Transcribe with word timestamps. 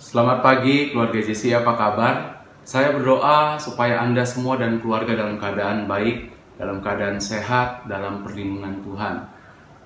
Selamat 0.00 0.40
pagi 0.40 0.88
keluarga 0.88 1.20
Jesse, 1.20 1.52
apa 1.52 1.76
kabar? 1.76 2.40
Saya 2.64 2.96
berdoa 2.96 3.60
supaya 3.60 4.00
Anda 4.00 4.24
semua 4.24 4.56
dan 4.56 4.80
keluarga 4.80 5.12
dalam 5.12 5.36
keadaan 5.36 5.84
baik, 5.84 6.32
dalam 6.56 6.80
keadaan 6.80 7.20
sehat, 7.20 7.84
dalam 7.84 8.24
perlindungan 8.24 8.80
Tuhan. 8.80 9.20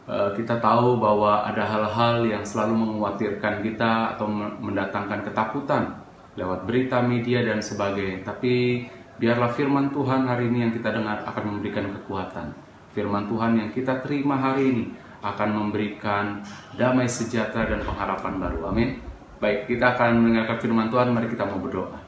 Eh, 0.07 0.31
Kita 0.39 0.63
tahu 0.63 1.03
bahwa 1.03 1.43
ada 1.43 1.67
hal-hal 1.67 2.31
yang 2.31 2.47
selalu 2.47 2.79
mengkhawatirkan 2.79 3.59
kita 3.67 4.15
atau 4.15 4.31
mendatangkan 4.63 5.27
ketakutan 5.27 5.99
lewat 6.39 6.63
berita, 6.63 7.03
media, 7.03 7.43
dan 7.43 7.59
sebagainya. 7.59 8.23
Tapi 8.23 8.87
biarlah 9.19 9.51
firman 9.51 9.91
Tuhan 9.91 10.31
hari 10.31 10.47
ini 10.47 10.71
yang 10.71 10.73
kita 10.79 10.95
dengar 10.95 11.27
akan 11.27 11.59
memberikan 11.59 11.91
kekuatan. 11.91 12.55
Firman 12.95 13.27
Tuhan 13.27 13.59
yang 13.59 13.75
kita 13.75 13.99
terima 13.99 14.39
hari 14.39 14.79
ini 14.79 14.85
akan 15.27 15.51
memberikan 15.59 16.39
damai 16.79 17.11
sejahtera 17.11 17.67
dan 17.67 17.83
pengharapan 17.83 18.39
baru. 18.39 18.71
Amin. 18.71 19.14
Baik, 19.43 19.67
kita 19.67 19.99
akan 19.99 20.23
mendengarkan 20.23 20.57
firman 20.63 20.87
Tuhan. 20.87 21.11
Mari 21.11 21.27
kita 21.27 21.43
mau 21.43 21.59
berdoa. 21.59 21.99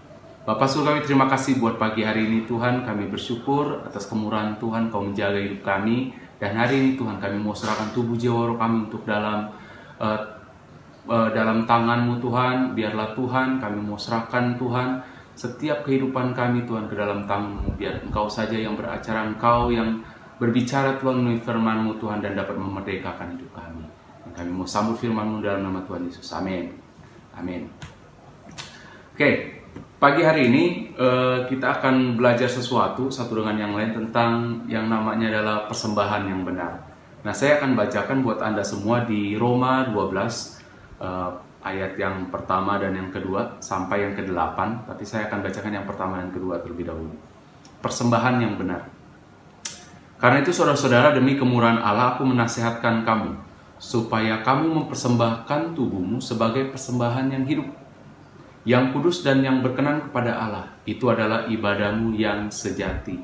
Bapak 0.47 0.71
Surga 0.71 0.95
kami 0.95 1.03
terima 1.03 1.27
kasih 1.27 1.59
buat 1.59 1.75
pagi 1.75 2.07
hari 2.07 2.23
ini 2.23 2.47
Tuhan. 2.47 2.87
Kami 2.87 3.11
bersyukur 3.11 3.83
atas 3.83 4.07
kemurahan 4.07 4.55
Tuhan 4.63 4.95
Kau 4.95 5.03
menjaga 5.03 5.43
hidup 5.43 5.67
kami. 5.67 6.15
Dan 6.39 6.55
hari 6.55 6.79
ini 6.79 6.91
Tuhan 6.95 7.19
kami 7.19 7.43
mau 7.43 7.51
serahkan 7.51 7.91
tubuh 7.91 8.15
jiwa 8.15 8.55
roh 8.55 8.59
kami 8.61 8.87
untuk 8.87 9.03
dalam 9.03 9.51
eh, 9.99 10.23
eh, 11.11 11.29
dalam 11.35 11.67
tanganmu 11.67 12.23
Tuhan. 12.23 12.79
Biarlah 12.79 13.11
Tuhan 13.19 13.59
kami 13.59 13.79
mau 13.83 13.99
serahkan 13.99 14.55
Tuhan 14.55 15.03
setiap 15.35 15.83
kehidupan 15.83 16.31
kami 16.31 16.63
Tuhan 16.63 16.87
ke 16.87 16.95
dalam 16.95 17.27
tanganmu. 17.27 17.75
Biar 17.75 18.07
Engkau 18.07 18.31
saja 18.31 18.55
yang 18.55 18.79
beracara, 18.79 19.27
Engkau 19.27 19.75
yang 19.75 19.99
berbicara 20.39 20.95
Tuhan 21.03 21.27
melalui 21.27 21.43
firman-Mu 21.43 21.99
Tuhan 21.99 22.23
dan 22.23 22.39
dapat 22.39 22.55
memerdekakan 22.55 23.35
hidup 23.35 23.51
kami. 23.51 23.83
Dan 24.23 24.31
kami 24.31 24.51
mau 24.63 24.69
sambut 24.69 24.95
firman-Mu 24.95 25.43
dalam 25.43 25.67
nama 25.67 25.83
Tuhan 25.83 26.07
Yesus. 26.07 26.31
Amin. 26.31 26.86
Amin. 27.37 27.69
Oke, 29.13 29.61
pagi 30.01 30.25
hari 30.25 30.49
ini 30.49 30.65
eh, 30.97 31.39
kita 31.49 31.81
akan 31.81 32.17
belajar 32.17 32.49
sesuatu 32.49 33.13
satu 33.13 33.45
dengan 33.45 33.57
yang 33.61 33.73
lain 33.77 33.93
tentang 33.93 34.65
yang 34.69 34.89
namanya 34.89 35.29
adalah 35.29 35.69
persembahan 35.69 36.33
yang 36.33 36.45
benar. 36.49 36.81
Nah, 37.21 37.35
saya 37.37 37.61
akan 37.61 37.77
bacakan 37.77 38.25
buat 38.25 38.41
Anda 38.41 38.65
semua 38.65 39.05
di 39.05 39.37
Roma 39.37 39.85
12 39.93 41.05
eh, 41.05 41.31
ayat 41.67 41.93
yang 42.01 42.33
pertama 42.33 42.81
dan 42.81 42.97
yang 42.97 43.13
kedua 43.13 43.61
sampai 43.61 44.09
yang 44.09 44.15
ke-8, 44.17 44.89
tapi 44.89 45.05
saya 45.05 45.29
akan 45.29 45.45
bacakan 45.45 45.73
yang 45.77 45.87
pertama 45.89 46.23
dan 46.23 46.33
kedua 46.33 46.63
terlebih 46.65 46.89
dahulu. 46.89 47.13
Persembahan 47.85 48.41
yang 48.41 48.57
benar. 48.57 48.89
Karena 50.17 50.41
itu 50.41 50.49
saudara-saudara 50.57 51.13
demi 51.13 51.37
kemurahan 51.37 51.85
Allah 51.85 52.17
aku 52.17 52.25
menasihatkan 52.25 53.05
kamu 53.05 53.56
supaya 53.77 54.41
kamu 54.41 54.85
mempersembahkan 54.85 55.77
tubuhmu 55.77 56.19
sebagai 56.21 56.73
persembahan 56.73 57.29
yang 57.29 57.45
hidup, 57.45 57.69
yang 58.65 58.91
kudus 58.91 59.21
dan 59.21 59.45
yang 59.45 59.61
berkenan 59.61 60.09
kepada 60.09 60.33
Allah. 60.37 60.67
Itu 60.89 61.13
adalah 61.13 61.45
ibadahmu 61.47 62.17
yang 62.17 62.49
sejati. 62.49 63.21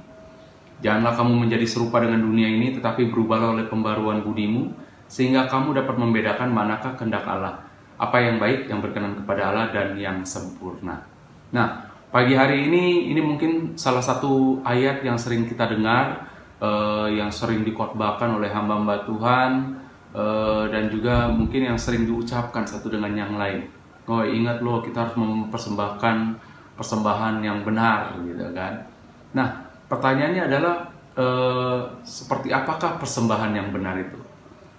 Janganlah 0.83 1.15
kamu 1.15 1.47
menjadi 1.47 1.67
serupa 1.67 2.03
dengan 2.03 2.21
dunia 2.21 2.51
ini, 2.51 2.75
tetapi 2.75 3.09
berubahlah 3.09 3.55
oleh 3.55 3.67
pembaruan 3.71 4.21
budimu, 4.27 4.75
sehingga 5.07 5.47
kamu 5.47 5.79
dapat 5.79 5.95
membedakan 5.95 6.51
manakah 6.51 6.99
kehendak 6.99 7.23
Allah, 7.23 7.63
apa 7.97 8.17
yang 8.19 8.43
baik, 8.43 8.67
yang 8.67 8.83
berkenan 8.83 9.15
kepada 9.15 9.55
Allah, 9.55 9.67
dan 9.71 9.95
yang 9.95 10.27
sempurna. 10.27 11.07
Nah, 11.55 11.87
pagi 12.11 12.35
hari 12.35 12.67
ini, 12.67 13.15
ini 13.15 13.21
mungkin 13.23 13.79
salah 13.79 14.03
satu 14.03 14.59
ayat 14.67 15.07
yang 15.07 15.15
sering 15.15 15.47
kita 15.47 15.71
dengar, 15.71 16.27
eh, 16.59 17.09
yang 17.15 17.31
sering 17.31 17.63
dikotbahkan 17.63 18.43
oleh 18.43 18.51
hamba-hamba 18.51 19.07
Tuhan, 19.07 19.51
eh, 20.13 20.65
dan 20.69 20.89
juga 20.93 21.29
mungkin 21.29 21.73
yang 21.73 21.79
sering 21.81 22.05
diucapkan 22.09 22.65
satu 22.65 22.93
dengan 22.93 23.13
yang 23.17 23.35
lain. 23.37 23.69
Oh 24.07 24.23
ingat 24.23 24.61
loh 24.61 24.83
kita 24.83 25.09
harus 25.09 25.17
mempersembahkan 25.17 26.17
persembahan 26.77 27.45
yang 27.45 27.63
benar 27.63 28.17
gitu 28.25 28.51
kan. 28.53 28.87
Nah 29.33 29.49
pertanyaannya 29.89 30.43
adalah 30.49 30.75
eh, 31.17 31.79
seperti 32.05 32.53
apakah 32.53 32.97
persembahan 33.01 33.53
yang 33.57 33.69
benar 33.71 33.97
itu? 33.99 34.19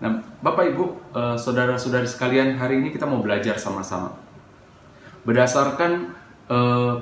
Nah 0.03 0.19
Bapak 0.43 0.73
Ibu 0.75 0.85
eh, 1.15 1.37
saudara-saudari 1.39 2.05
sekalian 2.09 2.59
hari 2.59 2.83
ini 2.83 2.91
kita 2.91 3.07
mau 3.07 3.23
belajar 3.23 3.55
sama-sama 3.55 4.23
berdasarkan 5.23 6.11
eh, 6.51 6.93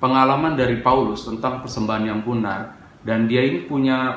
pengalaman 0.00 0.56
dari 0.56 0.80
Paulus 0.80 1.28
tentang 1.28 1.60
persembahan 1.60 2.04
yang 2.08 2.20
benar 2.24 2.76
dan 3.04 3.28
dia 3.28 3.44
ini 3.44 3.68
punya 3.68 4.16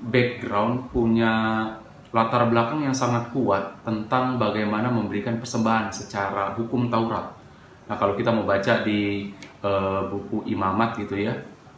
background 0.00 0.90
punya 0.94 1.66
latar 2.10 2.50
belakang 2.50 2.82
yang 2.82 2.94
sangat 2.94 3.30
kuat 3.30 3.86
tentang 3.86 4.34
bagaimana 4.34 4.90
memberikan 4.90 5.38
persembahan 5.38 5.94
secara 5.94 6.58
hukum 6.58 6.90
Taurat. 6.90 7.38
Nah, 7.86 7.96
kalau 7.98 8.18
kita 8.18 8.34
mau 8.34 8.46
baca 8.46 8.82
di 8.82 9.30
eh, 9.62 10.00
buku 10.10 10.46
Imamat 10.50 10.98
gitu 10.98 11.14
ya, 11.18 11.34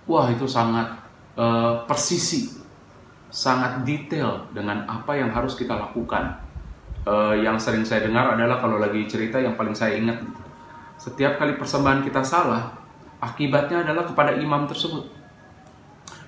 wah 0.08 0.28
itu 0.32 0.48
sangat 0.48 0.88
eh, 1.36 1.72
persisi, 1.84 2.60
sangat 3.28 3.84
detail 3.84 4.48
dengan 4.56 4.88
apa 4.88 5.16
yang 5.16 5.28
harus 5.32 5.52
kita 5.56 5.76
lakukan. 5.76 6.40
Eh, 7.04 7.44
yang 7.44 7.60
sering 7.60 7.84
saya 7.84 8.08
dengar 8.08 8.32
adalah 8.32 8.56
kalau 8.56 8.80
lagi 8.80 9.04
cerita 9.04 9.36
yang 9.36 9.52
paling 9.52 9.76
saya 9.76 10.00
ingat, 10.00 10.22
gitu. 10.22 10.42
setiap 10.96 11.36
kali 11.36 11.60
persembahan 11.60 12.00
kita 12.06 12.24
salah, 12.24 12.72
akibatnya 13.20 13.84
adalah 13.84 14.08
kepada 14.08 14.32
imam 14.40 14.64
tersebut. 14.64 15.12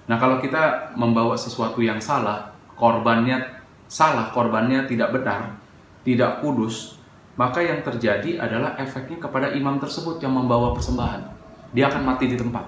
Nah, 0.05 0.21
kalau 0.21 0.37
kita 0.45 0.93
membawa 1.01 1.33
sesuatu 1.33 1.81
yang 1.81 1.97
salah, 1.97 2.53
korbannya 2.77 3.64
salah, 3.95 4.35
korbannya 4.35 4.91
tidak 4.91 5.15
benar, 5.15 5.55
tidak 6.03 6.43
kudus, 6.43 6.99
maka 7.39 7.63
yang 7.63 7.87
terjadi 7.87 8.43
adalah 8.43 8.75
efeknya 8.75 9.23
kepada 9.23 9.55
imam 9.55 9.79
tersebut 9.79 10.19
yang 10.19 10.35
membawa 10.35 10.75
persembahan. 10.75 11.23
Dia 11.71 11.87
akan 11.87 12.03
mati 12.03 12.27
di 12.27 12.35
tempat. 12.35 12.67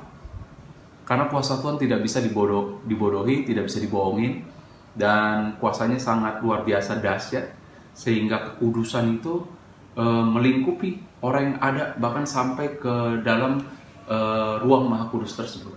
Karena 1.03 1.27
kuasa 1.27 1.59
Tuhan 1.59 1.83
tidak 1.83 2.03
bisa 2.03 2.23
dibodoh, 2.23 2.83
dibodohi, 2.87 3.43
tidak 3.43 3.67
bisa 3.67 3.83
dibohongin, 3.83 4.47
dan 4.95 5.59
kuasanya 5.59 5.99
sangat 5.99 6.43
luar 6.43 6.63
biasa 6.63 6.99
dahsyat, 7.03 7.55
sehingga 7.95 8.43
kekudusan 8.43 9.19
itu 9.19 9.47
e, 9.95 10.03
melingkupi 10.03 10.99
orang 11.23 11.43
yang 11.55 11.59
ada, 11.63 11.85
bahkan 11.99 12.27
sampai 12.27 12.75
ke 12.79 13.23
dalam 13.23 13.63
e, 14.07 14.19
ruang 14.63 14.91
maha 14.91 15.07
kudus 15.11 15.39
tersebut. 15.39 15.75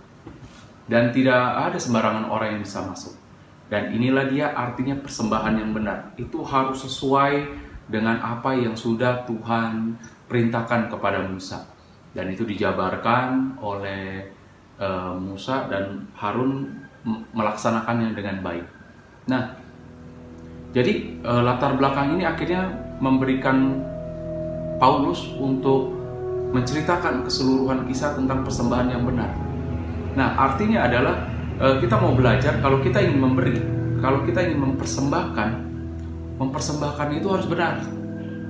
Dan 0.90 1.14
tidak 1.14 1.70
ada 1.70 1.78
sembarangan 1.78 2.26
orang 2.26 2.58
yang 2.58 2.62
bisa 2.66 2.82
masuk. 2.82 3.19
Dan 3.70 3.94
inilah 3.94 4.26
dia 4.26 4.50
artinya 4.50 4.98
persembahan 4.98 5.54
yang 5.62 5.70
benar. 5.70 6.10
Itu 6.18 6.42
harus 6.42 6.82
sesuai 6.82 7.46
dengan 7.86 8.18
apa 8.18 8.50
yang 8.58 8.74
sudah 8.74 9.22
Tuhan 9.30 9.94
perintahkan 10.26 10.90
kepada 10.90 11.22
Musa. 11.22 11.70
Dan 12.10 12.34
itu 12.34 12.42
dijabarkan 12.42 13.54
oleh 13.62 14.26
uh, 14.82 15.14
Musa 15.14 15.70
dan 15.70 16.10
Harun 16.18 16.66
melaksanakannya 17.30 18.10
dengan 18.12 18.42
baik. 18.42 18.66
Nah, 19.30 19.54
jadi 20.74 21.22
uh, 21.22 21.46
latar 21.46 21.78
belakang 21.78 22.18
ini 22.18 22.26
akhirnya 22.26 22.66
memberikan 22.98 23.86
Paulus 24.82 25.30
untuk 25.38 25.94
menceritakan 26.50 27.22
keseluruhan 27.22 27.86
kisah 27.86 28.18
tentang 28.18 28.42
persembahan 28.42 28.88
yang 28.90 29.06
benar. 29.06 29.30
Nah, 30.18 30.34
artinya 30.34 30.90
adalah 30.90 31.29
kita 31.60 32.00
mau 32.00 32.16
belajar 32.16 32.56
kalau 32.64 32.80
kita 32.80 33.04
ingin 33.04 33.20
memberi, 33.20 33.60
kalau 34.00 34.24
kita 34.24 34.40
ingin 34.40 34.64
mempersembahkan, 34.64 35.50
mempersembahkan 36.40 37.08
itu 37.20 37.28
harus 37.28 37.44
benar. 37.44 37.84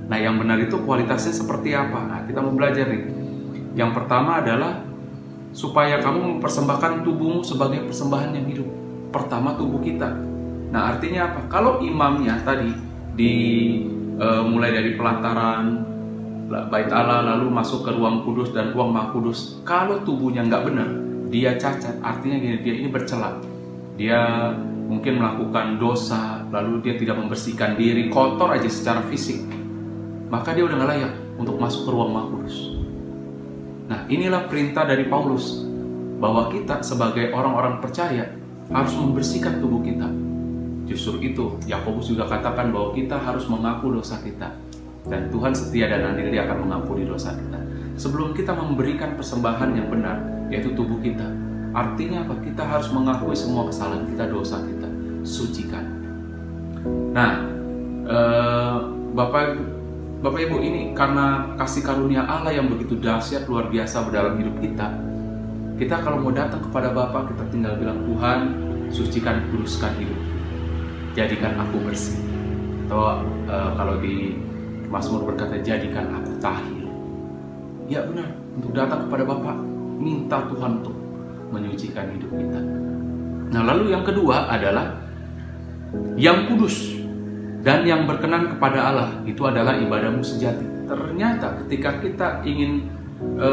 Nah, 0.07 0.17
yang 0.19 0.39
benar 0.39 0.59
itu 0.63 0.79
kualitasnya 0.79 1.35
seperti 1.35 1.75
apa? 1.75 1.99
Nah, 2.07 2.19
kita 2.23 2.39
mau 2.39 2.55
belajar 2.55 2.87
nih. 2.87 3.03
Yang 3.75 3.91
pertama 3.95 4.39
adalah 4.39 4.83
supaya 5.51 5.99
kamu 5.99 6.39
mempersembahkan 6.39 7.03
tubuhmu 7.03 7.43
sebagai 7.43 7.83
persembahan 7.83 8.31
yang 8.31 8.47
hidup. 8.47 8.67
Pertama 9.11 9.59
tubuh 9.59 9.83
kita. 9.83 10.07
Nah, 10.71 10.95
artinya 10.95 11.31
apa? 11.31 11.51
Kalau 11.51 11.83
imamnya 11.83 12.39
tadi 12.47 12.71
di 13.15 13.33
e, 14.15 14.27
mulai 14.47 14.71
dari 14.71 14.95
pelataran 14.95 15.83
bait 16.51 16.91
Allah 16.91 17.23
lalu 17.35 17.47
masuk 17.47 17.87
ke 17.87 17.91
ruang 17.95 18.27
kudus 18.27 18.51
dan 18.51 18.75
ruang 18.75 18.91
maha 18.91 19.11
kudus, 19.15 19.63
kalau 19.63 20.03
tubuhnya 20.03 20.43
nggak 20.47 20.63
benar, 20.67 20.89
dia 21.31 21.55
cacat, 21.55 21.95
artinya 22.03 22.37
gini, 22.37 22.59
dia 22.59 22.73
ini 22.75 22.91
bercela. 22.91 23.39
Dia 23.95 24.51
mungkin 24.91 25.23
melakukan 25.23 25.79
dosa, 25.79 26.43
lalu 26.51 26.83
dia 26.83 26.99
tidak 26.99 27.15
membersihkan 27.15 27.79
diri, 27.79 28.11
kotor 28.11 28.51
aja 28.51 28.67
secara 28.67 28.99
fisik. 29.07 29.39
Maka 30.27 30.51
dia 30.51 30.67
udah 30.67 30.75
gak 30.75 30.89
layak 30.91 31.13
untuk 31.39 31.55
masuk 31.55 31.87
ke 31.87 31.89
ruang 31.95 32.11
kudus. 32.35 32.75
Nah 33.87 34.03
inilah 34.11 34.51
perintah 34.51 34.83
dari 34.83 35.07
Paulus, 35.07 35.63
bahwa 36.21 36.53
kita 36.53 36.85
sebagai 36.85 37.33
orang-orang 37.33 37.81
percaya 37.81 38.29
harus 38.69 38.93
membersihkan 38.93 39.57
tubuh 39.57 39.81
kita. 39.81 40.05
Justru 40.85 41.23
itu, 41.23 41.57
Yakobus 41.65 42.11
juga 42.11 42.27
katakan 42.27 42.69
bahwa 42.69 42.91
kita 42.93 43.15
harus 43.15 43.47
mengaku 43.49 43.95
dosa 43.95 44.19
kita. 44.19 44.53
Dan 45.07 45.33
Tuhan 45.33 45.55
setia 45.55 45.89
dan 45.89 46.13
adil 46.13 46.29
dia 46.29 46.45
akan 46.45 46.67
mengampuni 46.69 47.09
dosa 47.09 47.33
kita. 47.33 47.57
Sebelum 47.97 48.37
kita 48.37 48.53
memberikan 48.53 49.17
persembahan 49.17 49.73
yang 49.73 49.89
benar, 49.89 50.40
yaitu 50.51 50.75
tubuh 50.75 50.99
kita. 50.99 51.25
Artinya 51.71 52.27
apa? 52.27 52.35
Kita 52.43 52.67
harus 52.67 52.91
mengakui 52.91 53.33
semua 53.33 53.71
kesalahan 53.71 54.03
kita, 54.03 54.27
dosa 54.27 54.59
kita, 54.59 54.91
sucikan. 55.23 55.87
Nah, 57.15 57.47
eh, 58.03 58.77
Bapak 59.15 59.55
Bapak 60.21 60.37
Ibu 60.37 60.61
ini 60.61 60.81
karena 60.93 61.55
kasih 61.57 61.81
karunia 61.81 62.27
Allah 62.27 62.53
yang 62.53 62.69
begitu 62.69 62.99
dahsyat 62.99 63.47
luar 63.47 63.71
biasa 63.71 64.05
dalam 64.11 64.37
hidup 64.37 64.59
kita. 64.59 64.87
Kita 65.79 65.97
kalau 66.03 66.21
mau 66.21 66.29
datang 66.29 66.61
kepada 66.61 66.93
Bapak 66.93 67.33
kita 67.33 67.43
tinggal 67.49 67.73
bilang 67.79 68.05
Tuhan 68.05 68.39
sucikan 68.93 69.49
kuduskan 69.49 69.97
hidup. 69.97 70.19
Jadikan 71.17 71.57
aku 71.57 71.81
bersih. 71.81 72.21
Atau 72.85 73.25
uh, 73.49 73.71
kalau 73.73 73.97
di 73.97 74.37
Mazmur 74.93 75.25
berkata 75.25 75.57
jadikan 75.63 76.11
aku 76.13 76.37
tahir. 76.37 76.85
Ya 77.89 78.05
benar, 78.05 78.29
untuk 78.55 78.77
datang 78.77 79.09
kepada 79.09 79.23
Bapak 79.25 79.70
minta 80.01 80.41
Tuhan 80.49 80.81
untuk 80.81 80.97
menyucikan 81.53 82.09
hidup 82.17 82.31
kita. 82.33 82.59
Nah, 83.51 83.61
lalu 83.67 83.93
yang 83.93 84.01
kedua 84.01 84.47
adalah 84.47 84.95
yang 86.15 86.47
kudus 86.47 86.95
dan 87.61 87.83
yang 87.83 88.07
berkenan 88.07 88.55
kepada 88.55 88.79
Allah 88.79 89.09
itu 89.27 89.43
adalah 89.45 89.77
ibadahmu 89.77 90.23
sejati. 90.23 90.65
Ternyata 90.87 91.61
ketika 91.63 91.99
kita 91.99 92.27
ingin 92.47 92.87
e, 93.37 93.49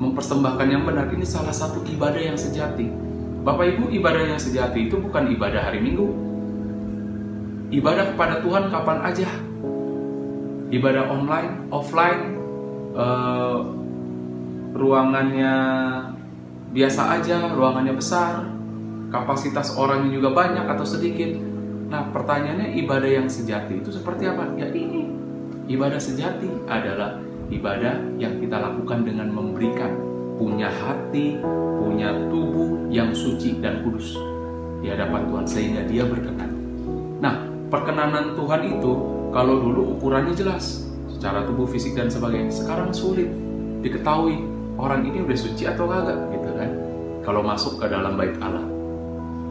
mempersembahkan 0.00 0.66
yang 0.68 0.84
benar 0.84 1.08
ini 1.10 1.24
salah 1.24 1.52
satu 1.52 1.82
ibadah 1.88 2.20
yang 2.20 2.38
sejati. 2.38 2.86
Bapak 3.40 3.76
Ibu, 3.76 3.84
ibadah 3.96 4.36
yang 4.36 4.40
sejati 4.40 4.92
itu 4.92 5.00
bukan 5.00 5.32
ibadah 5.32 5.64
hari 5.64 5.80
Minggu. 5.80 6.08
Ibadah 7.72 8.12
kepada 8.12 8.44
Tuhan 8.44 8.68
kapan 8.68 8.98
aja. 9.00 9.30
Ibadah 10.70 11.04
online, 11.08 11.52
offline, 11.72 12.22
e, 12.94 13.06
ruangannya 14.74 15.54
biasa 16.70 17.18
aja, 17.18 17.50
ruangannya 17.50 17.94
besar, 17.94 18.46
kapasitas 19.10 19.74
orangnya 19.74 20.14
juga 20.14 20.30
banyak 20.30 20.66
atau 20.70 20.86
sedikit. 20.86 21.34
Nah, 21.90 22.06
pertanyaannya 22.14 22.78
ibadah 22.78 23.10
yang 23.10 23.26
sejati 23.26 23.82
itu 23.82 23.90
seperti 23.90 24.30
apa? 24.30 24.54
Ya 24.54 24.70
ini. 24.70 25.10
Ibadah 25.66 25.98
sejati 25.98 26.50
adalah 26.70 27.18
ibadah 27.50 27.98
yang 28.18 28.38
kita 28.38 28.58
lakukan 28.58 29.02
dengan 29.02 29.30
memberikan 29.34 29.90
punya 30.38 30.70
hati, 30.70 31.42
punya 31.78 32.14
tubuh 32.30 32.86
yang 32.88 33.10
suci 33.10 33.58
dan 33.58 33.82
kudus 33.82 34.14
di 34.80 34.88
hadapan 34.88 35.28
Tuhan 35.28 35.46
sehingga 35.46 35.82
dia 35.84 36.06
berkenan. 36.06 36.50
Nah, 37.20 37.44
perkenanan 37.68 38.38
Tuhan 38.38 38.62
itu 38.78 38.92
kalau 39.30 39.62
dulu 39.62 39.98
ukurannya 39.98 40.32
jelas 40.34 40.88
secara 41.10 41.44
tubuh 41.44 41.68
fisik 41.68 41.94
dan 41.94 42.08
sebagainya, 42.08 42.50
sekarang 42.50 42.90
sulit 42.90 43.28
diketahui 43.84 44.49
orang 44.80 45.04
ini 45.04 45.20
udah 45.20 45.36
suci 45.36 45.68
atau 45.68 45.84
kagak 45.84 46.18
gitu 46.32 46.50
kan. 46.56 46.70
Kalau 47.20 47.44
masuk 47.44 47.76
ke 47.76 47.86
dalam 47.86 48.16
bait 48.16 48.32
Allah 48.40 48.64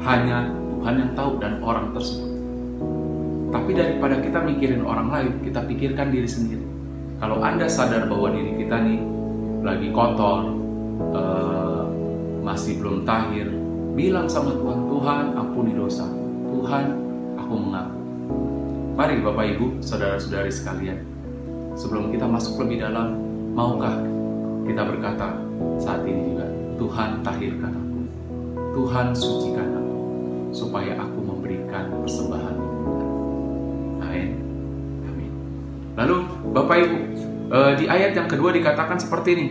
hanya 0.04 0.50
Tuhan 0.50 0.96
yang 0.96 1.12
tahu 1.14 1.32
dan 1.38 1.62
orang 1.62 1.94
tersebut. 1.94 2.32
Tapi 3.50 3.72
daripada 3.74 4.22
kita 4.22 4.40
mikirin 4.46 4.86
orang 4.86 5.10
lain, 5.10 5.32
kita 5.42 5.66
pikirkan 5.66 6.14
diri 6.14 6.30
sendiri. 6.30 6.66
Kalau 7.20 7.42
Anda 7.42 7.66
sadar 7.68 8.06
bahwa 8.08 8.32
diri 8.32 8.56
kita 8.62 8.78
nih 8.80 9.00
lagi 9.66 9.90
kotor, 9.92 10.56
uh, 11.12 11.84
masih 12.46 12.80
belum 12.80 13.04
tahir, 13.04 13.50
bilang 13.98 14.30
sama 14.32 14.56
Tuhan, 14.56 14.80
Tuhan 14.88 15.24
ampuni 15.36 15.74
dosa. 15.76 16.08
Tuhan, 16.48 16.86
aku 17.36 17.54
mengaku. 17.58 18.00
Mari 18.96 19.16
Bapak 19.20 19.46
Ibu, 19.58 19.66
saudara-saudari 19.84 20.52
sekalian, 20.54 21.00
sebelum 21.76 22.14
kita 22.14 22.30
masuk 22.30 22.62
lebih 22.64 22.86
dalam, 22.86 23.20
maukah 23.58 24.00
kita 24.70 24.86
berkata 24.86 25.34
saat 25.82 26.06
ini 26.06 26.30
juga, 26.30 26.46
Tuhan 26.78 27.26
tahirkan 27.26 27.74
aku, 27.74 28.00
Tuhan 28.78 29.08
sucikan 29.18 29.70
aku 29.82 29.98
supaya 30.54 30.94
aku 30.94 31.20
memberikan 31.26 31.90
persembahan. 32.06 32.56
Amin. 34.06 34.30
Amin. 35.10 35.32
Lalu 35.98 36.16
Bapak 36.54 36.78
Ibu, 36.86 36.98
eh, 37.50 37.72
di 37.82 37.86
ayat 37.90 38.14
yang 38.14 38.30
kedua 38.30 38.54
dikatakan 38.54 39.02
seperti 39.02 39.30
ini. 39.34 39.48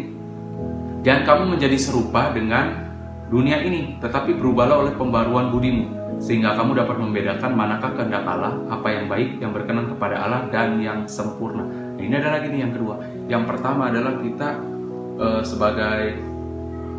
Jangan 1.03 1.23
kamu 1.27 1.43
menjadi 1.59 1.79
serupa 1.79 2.31
dengan 2.31 2.87
dunia 3.27 3.59
ini, 3.63 3.99
tetapi 3.99 4.39
berubahlah 4.39 4.87
oleh 4.87 4.95
pembaruan 4.95 5.51
budimu, 5.51 6.19
sehingga 6.23 6.55
kamu 6.55 6.79
dapat 6.79 6.97
membedakan 6.99 7.55
manakah 7.55 7.91
kehendak 7.95 8.27
Allah, 8.27 8.55
apa 8.71 8.89
yang 8.91 9.07
baik, 9.11 9.39
yang 9.39 9.51
berkenan 9.55 9.91
kepada 9.95 10.27
Allah, 10.27 10.47
dan 10.51 10.79
yang 10.83 11.07
sempurna. 11.07 11.63
Nah, 11.67 12.03
ini 12.03 12.15
adalah 12.19 12.43
gini 12.43 12.63
yang 12.63 12.75
kedua. 12.75 12.99
Yang 13.31 13.45
pertama 13.47 13.95
adalah 13.95 14.19
kita 14.19 14.78
uh, 15.19 15.43
sebagai 15.43 16.17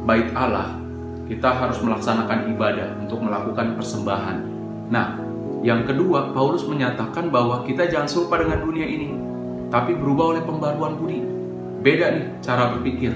bait 0.05 0.29
Allah 0.35 0.79
kita 1.29 1.53
harus 1.53 1.77
melaksanakan 1.85 2.49
ibadah 2.57 2.97
untuk 3.05 3.21
melakukan 3.21 3.77
persembahan. 3.77 4.37
Nah, 4.89 5.21
yang 5.61 5.85
kedua, 5.85 6.33
Paulus 6.33 6.65
menyatakan 6.65 7.29
bahwa 7.29 7.61
kita 7.61 7.85
jangan 7.85 8.09
serupa 8.09 8.41
dengan 8.41 8.65
dunia 8.65 8.89
ini, 8.89 9.13
tapi 9.69 9.93
berubah 9.93 10.33
oleh 10.33 10.41
pembaruan 10.41 10.97
budi. 10.97 11.21
Beda 11.85 12.17
nih 12.17 12.25
cara 12.41 12.73
berpikir, 12.73 13.13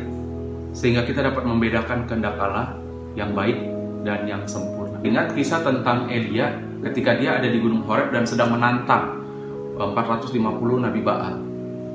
sehingga 0.77 1.01
kita 1.09 1.25
dapat 1.25 1.41
membedakan 1.41 2.05
kehendak 2.05 2.38
Allah 2.38 2.77
yang 3.17 3.33
baik 3.33 3.57
dan 4.05 4.29
yang 4.29 4.45
sempurna. 4.45 5.01
Ingat 5.01 5.33
kisah 5.33 5.65
tentang 5.65 6.13
Elia 6.13 6.53
ketika 6.85 7.17
dia 7.17 7.41
ada 7.41 7.50
di 7.50 7.57
Gunung 7.57 7.81
Horeb 7.89 8.13
dan 8.13 8.29
sedang 8.29 8.53
menantang 8.53 9.25
450 9.73 10.38
Nabi 10.85 11.01
Baal. 11.01 11.35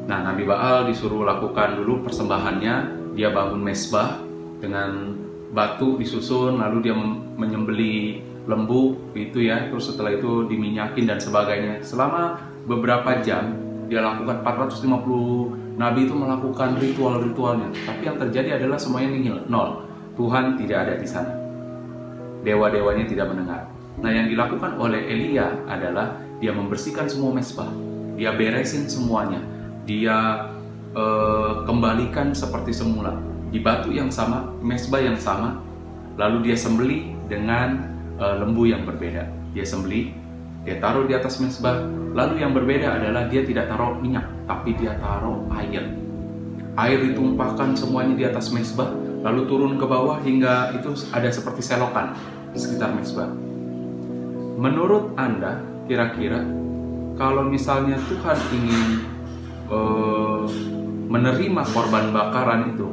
Nah, 0.09 0.19
Nabi 0.25 0.43
Baal 0.49 0.91
disuruh 0.91 1.23
lakukan 1.23 1.79
dulu 1.79 2.03
persembahannya, 2.09 2.98
dia 3.19 3.35
bangun 3.35 3.67
mesbah 3.67 4.23
dengan 4.63 5.19
batu 5.51 5.99
disusun 5.99 6.63
lalu 6.63 6.87
dia 6.87 6.95
menyembeli 7.35 8.23
lembu 8.47 8.95
itu 9.19 9.43
ya. 9.43 9.67
Terus 9.67 9.91
setelah 9.91 10.15
itu 10.15 10.47
diminyakin 10.47 11.11
dan 11.11 11.19
sebagainya. 11.19 11.83
Selama 11.83 12.39
beberapa 12.71 13.19
jam 13.27 13.59
dia 13.91 14.07
lakukan 14.07 14.47
450 14.47 15.75
nabi 15.83 16.07
itu 16.07 16.15
melakukan 16.15 16.79
ritual-ritualnya. 16.79 17.75
Tapi 17.75 18.03
yang 18.07 18.23
terjadi 18.23 18.63
adalah 18.63 18.79
semuanya 18.79 19.11
nihil 19.11 19.43
nol. 19.51 19.83
Tuhan 20.15 20.55
tidak 20.55 20.79
ada 20.87 20.95
di 20.95 21.07
sana. 21.11 21.35
Dewa-dewanya 22.47 23.03
tidak 23.11 23.35
mendengar. 23.35 23.67
Nah 23.99 24.15
yang 24.15 24.31
dilakukan 24.31 24.79
oleh 24.79 25.03
Elia 25.11 25.59
adalah 25.67 26.23
dia 26.39 26.55
membersihkan 26.55 27.11
semua 27.11 27.35
mesbah. 27.35 27.67
Dia 28.15 28.31
beresin 28.35 28.87
semuanya. 28.87 29.43
Dia 29.87 30.47
uh, 30.95 31.65
kembalikan 31.67 32.33
seperti 32.33 32.73
semula 32.73 33.17
di 33.49 33.61
batu 33.61 33.89
yang 33.93 34.13
sama, 34.13 34.53
mesbah 34.61 35.01
yang 35.01 35.17
sama, 35.17 35.61
lalu 36.21 36.53
dia 36.53 36.57
sembeli 36.57 37.17
dengan 37.29 37.89
uh, 38.21 38.41
lembu 38.41 38.69
yang 38.69 38.85
berbeda. 38.85 39.25
Dia 39.57 39.65
sembeli, 39.65 40.13
dia 40.69 40.77
taruh 40.79 41.09
di 41.09 41.17
atas 41.17 41.41
mesbah, 41.41 41.81
lalu 42.13 42.45
yang 42.45 42.53
berbeda 42.53 43.01
adalah 43.01 43.25
dia 43.29 43.45
tidak 43.45 43.73
taruh 43.73 43.97
minyak, 43.97 44.29
tapi 44.45 44.77
dia 44.77 44.97
taruh 45.01 45.49
air. 45.57 45.89
Air 46.79 46.99
ditumpahkan 47.11 47.75
semuanya 47.75 48.15
di 48.15 48.25
atas 48.29 48.53
mesbah, 48.53 48.93
lalu 49.25 49.49
turun 49.49 49.81
ke 49.81 49.87
bawah 49.89 50.21
hingga 50.23 50.77
itu 50.77 50.95
ada 51.11 51.27
seperti 51.33 51.65
selokan 51.65 52.15
di 52.53 52.59
sekitar 52.61 52.93
mesbah. 52.95 53.33
Menurut 54.59 55.15
Anda, 55.17 55.63
kira-kira 55.87 56.43
kalau 57.19 57.47
misalnya 57.47 57.99
Tuhan 58.07 58.39
ingin 58.55 58.85
uh, 59.71 60.47
menerima 61.09 61.63
korban 61.73 62.13
bakaran 62.13 62.77
itu, 62.77 62.87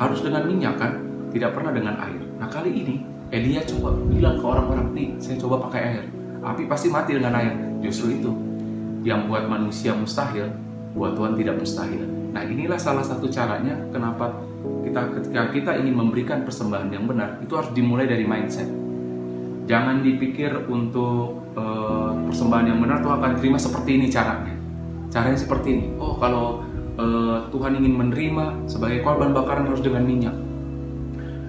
harus 0.00 0.24
dengan 0.24 0.48
minyak 0.48 0.74
kan? 0.80 0.92
Tidak 1.28 1.52
pernah 1.52 1.70
dengan 1.76 2.00
air. 2.00 2.24
Nah 2.40 2.48
kali 2.48 2.72
ini 2.72 2.96
Elia 3.28 3.60
coba 3.68 3.92
bilang 4.08 4.40
ke 4.40 4.44
orang-orang 4.48 4.88
nih 4.96 5.08
saya 5.20 5.36
coba 5.36 5.68
pakai 5.68 5.80
air. 5.84 6.04
Api 6.40 6.64
pasti 6.64 6.88
mati 6.88 7.12
dengan 7.12 7.36
air. 7.36 7.52
Justru 7.84 8.16
itu 8.16 8.30
yang 9.04 9.28
buat 9.28 9.44
manusia 9.46 9.92
mustahil 9.92 10.48
buat 10.96 11.12
Tuhan 11.14 11.36
tidak 11.36 11.60
mustahil. 11.60 12.02
Nah 12.32 12.42
inilah 12.44 12.80
salah 12.80 13.04
satu 13.04 13.28
caranya 13.28 13.76
kenapa 13.92 14.32
kita 14.82 15.00
ketika 15.20 15.42
kita 15.52 15.70
ingin 15.78 15.94
memberikan 15.94 16.42
persembahan 16.48 16.88
yang 16.88 17.04
benar 17.04 17.36
itu 17.44 17.52
harus 17.52 17.70
dimulai 17.76 18.08
dari 18.08 18.24
mindset. 18.24 18.68
Jangan 19.68 20.00
dipikir 20.00 20.64
untuk 20.64 21.44
uh, 21.52 22.16
persembahan 22.32 22.72
yang 22.72 22.78
benar 22.80 23.04
Tuhan 23.04 23.16
akan 23.20 23.32
terima 23.36 23.58
seperti 23.60 24.00
ini 24.00 24.06
caranya. 24.08 24.56
Caranya 25.12 25.36
seperti 25.36 25.68
ini. 25.76 25.86
Oh 26.00 26.16
kalau 26.16 26.64
uh, 26.98 27.46
Tuhan 27.48 27.78
ingin 27.78 27.94
menerima 27.94 28.68
sebagai 28.68 29.00
korban 29.06 29.30
bakaran 29.32 29.70
harus 29.70 29.80
dengan 29.80 30.04
minyak. 30.04 30.36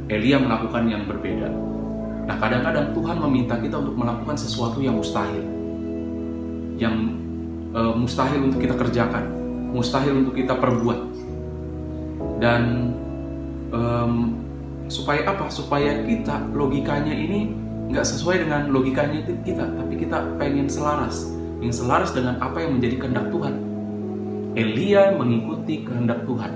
Elia 0.10 0.42
melakukan 0.42 0.90
yang 0.90 1.06
berbeda. 1.06 1.50
Nah, 2.26 2.36
kadang-kadang 2.38 2.94
Tuhan 2.94 3.18
meminta 3.26 3.58
kita 3.58 3.78
untuk 3.82 3.98
melakukan 3.98 4.38
sesuatu 4.38 4.82
yang 4.82 4.98
mustahil. 4.98 5.46
Yang 6.78 6.96
uh, 7.74 7.94
mustahil 7.94 8.50
untuk 8.50 8.62
kita 8.62 8.78
kerjakan, 8.78 9.26
mustahil 9.74 10.26
untuk 10.26 10.38
kita 10.38 10.58
perbuat. 10.58 11.00
Dan 12.42 12.94
um, 13.74 14.38
supaya 14.90 15.30
apa? 15.30 15.46
Supaya 15.50 16.06
kita 16.06 16.50
logikanya 16.54 17.14
ini 17.14 17.54
nggak 17.90 18.06
sesuai 18.06 18.46
dengan 18.46 18.70
logikanya 18.70 19.26
kita, 19.26 19.66
tapi 19.66 19.94
kita 19.98 20.38
pengen 20.38 20.70
selaras, 20.70 21.34
ingin 21.62 21.74
selaras 21.74 22.14
dengan 22.14 22.38
apa 22.38 22.62
yang 22.62 22.78
menjadi 22.78 23.02
kehendak 23.02 23.30
Tuhan. 23.34 23.69
Elia 24.60 25.16
mengikuti 25.16 25.88
kehendak 25.88 26.28
Tuhan. 26.28 26.52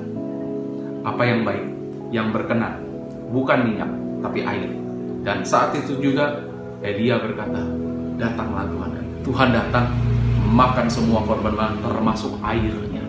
Apa 1.08 1.24
yang 1.24 1.48
baik, 1.48 1.66
yang 2.12 2.36
berkenan, 2.36 2.84
bukan 3.32 3.64
minyak, 3.64 3.92
tapi 4.20 4.44
air. 4.44 4.76
Dan 5.24 5.48
saat 5.48 5.72
itu 5.80 6.04
juga 6.04 6.44
Elia 6.84 7.24
berkata, 7.24 7.64
datanglah 8.20 8.68
Tuhan. 8.68 8.92
Tuhan 9.24 9.50
datang, 9.56 9.88
makan 10.52 10.88
semua 10.92 11.24
korban 11.24 11.80
termasuk 11.80 12.36
airnya. 12.44 13.08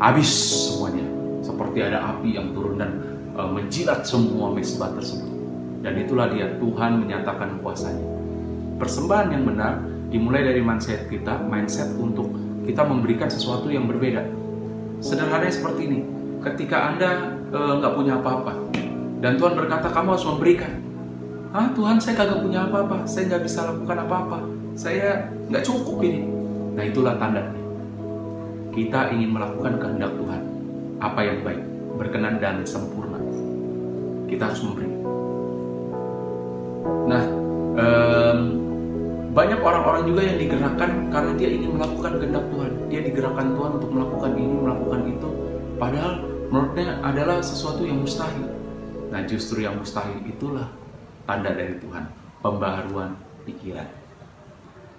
habis 0.00 0.28
semuanya. 0.28 1.04
Seperti 1.40 1.80
ada 1.80 2.16
api 2.16 2.36
yang 2.36 2.56
turun 2.56 2.80
dan 2.80 3.00
e, 3.36 3.40
menjilat 3.48 4.04
semua 4.04 4.48
mesbah 4.52 4.92
tersebut. 4.96 5.28
Dan 5.80 5.96
itulah 6.00 6.28
dia 6.32 6.56
Tuhan 6.56 7.00
menyatakan 7.04 7.60
kuasanya. 7.64 8.04
Persembahan 8.80 9.28
yang 9.28 9.44
benar 9.44 9.84
dimulai 10.08 10.40
dari 10.44 10.64
mindset 10.64 11.08
kita, 11.12 11.44
mindset 11.44 11.92
untuk 12.00 12.32
kita 12.70 12.86
memberikan 12.86 13.26
sesuatu 13.26 13.66
yang 13.66 13.90
berbeda. 13.90 14.22
Sederhananya 15.02 15.50
seperti 15.50 15.90
ini, 15.90 15.98
ketika 16.38 16.94
Anda 16.94 17.34
eh, 17.50 17.72
nggak 17.82 17.92
e, 17.92 17.96
punya 17.98 18.22
apa-apa, 18.22 18.54
dan 19.18 19.34
Tuhan 19.34 19.58
berkata 19.58 19.90
kamu 19.90 20.14
harus 20.14 20.26
memberikan. 20.30 20.78
Ah 21.50 21.66
Tuhan 21.74 21.98
saya 21.98 22.14
kagak 22.14 22.46
punya 22.46 22.70
apa-apa, 22.70 23.02
saya 23.10 23.26
nggak 23.26 23.42
bisa 23.42 23.66
lakukan 23.66 23.98
apa-apa, 24.06 24.38
saya 24.78 25.34
nggak 25.50 25.66
cukup 25.66 25.98
ini. 26.06 26.22
Nah 26.78 26.84
itulah 26.86 27.18
tandanya. 27.18 27.58
Kita 28.70 29.10
ingin 29.10 29.34
melakukan 29.34 29.82
kehendak 29.82 30.14
Tuhan, 30.14 30.42
apa 31.02 31.20
yang 31.26 31.42
baik, 31.42 31.62
berkenan 31.98 32.38
dan 32.38 32.62
sempurna. 32.62 33.18
Kita 34.30 34.46
harus 34.46 34.62
memberi. 34.62 34.90
Nah, 37.10 37.22
banyak 39.30 39.62
orang-orang 39.62 40.10
juga 40.10 40.22
yang 40.26 40.38
digerakkan 40.42 40.90
karena 41.06 41.32
dia 41.38 41.48
ingin 41.54 41.70
melakukan 41.78 42.18
kehendak 42.18 42.44
Tuhan. 42.50 42.72
Dia 42.90 43.00
digerakkan 43.06 43.46
Tuhan 43.54 43.70
untuk 43.78 43.90
melakukan 43.94 44.32
ini, 44.34 44.54
melakukan 44.58 45.00
itu. 45.06 45.30
Padahal 45.78 46.12
menurutnya 46.50 46.98
adalah 46.98 47.38
sesuatu 47.38 47.86
yang 47.86 48.02
mustahil. 48.02 48.50
Nah 49.14 49.22
justru 49.30 49.62
yang 49.62 49.78
mustahil 49.78 50.18
itulah 50.26 50.66
tanda 51.30 51.54
dari 51.54 51.78
Tuhan, 51.78 52.10
pembaharuan 52.42 53.14
pikiran. 53.46 53.86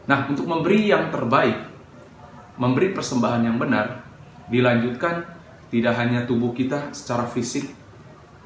Nah 0.07 0.31
untuk 0.31 0.47
memberi 0.47 0.87
yang 0.87 1.11
terbaik, 1.11 1.67
memberi 2.55 2.95
persembahan 2.95 3.43
yang 3.43 3.59
benar, 3.59 4.07
dilanjutkan 4.47 5.27
tidak 5.71 5.95
hanya 5.99 6.23
tubuh 6.23 6.55
kita 6.55 6.95
secara 6.95 7.27
fisik, 7.27 7.67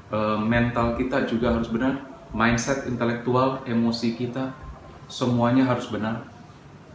eh, 0.10 0.40
mental 0.42 0.98
kita 0.98 1.30
juga 1.30 1.54
harus 1.54 1.70
benar, 1.70 2.02
mindset 2.34 2.90
intelektual, 2.90 3.62
emosi 3.70 4.18
kita, 4.18 4.65
semuanya 5.08 5.66
harus 5.66 5.90
benar. 5.90 6.26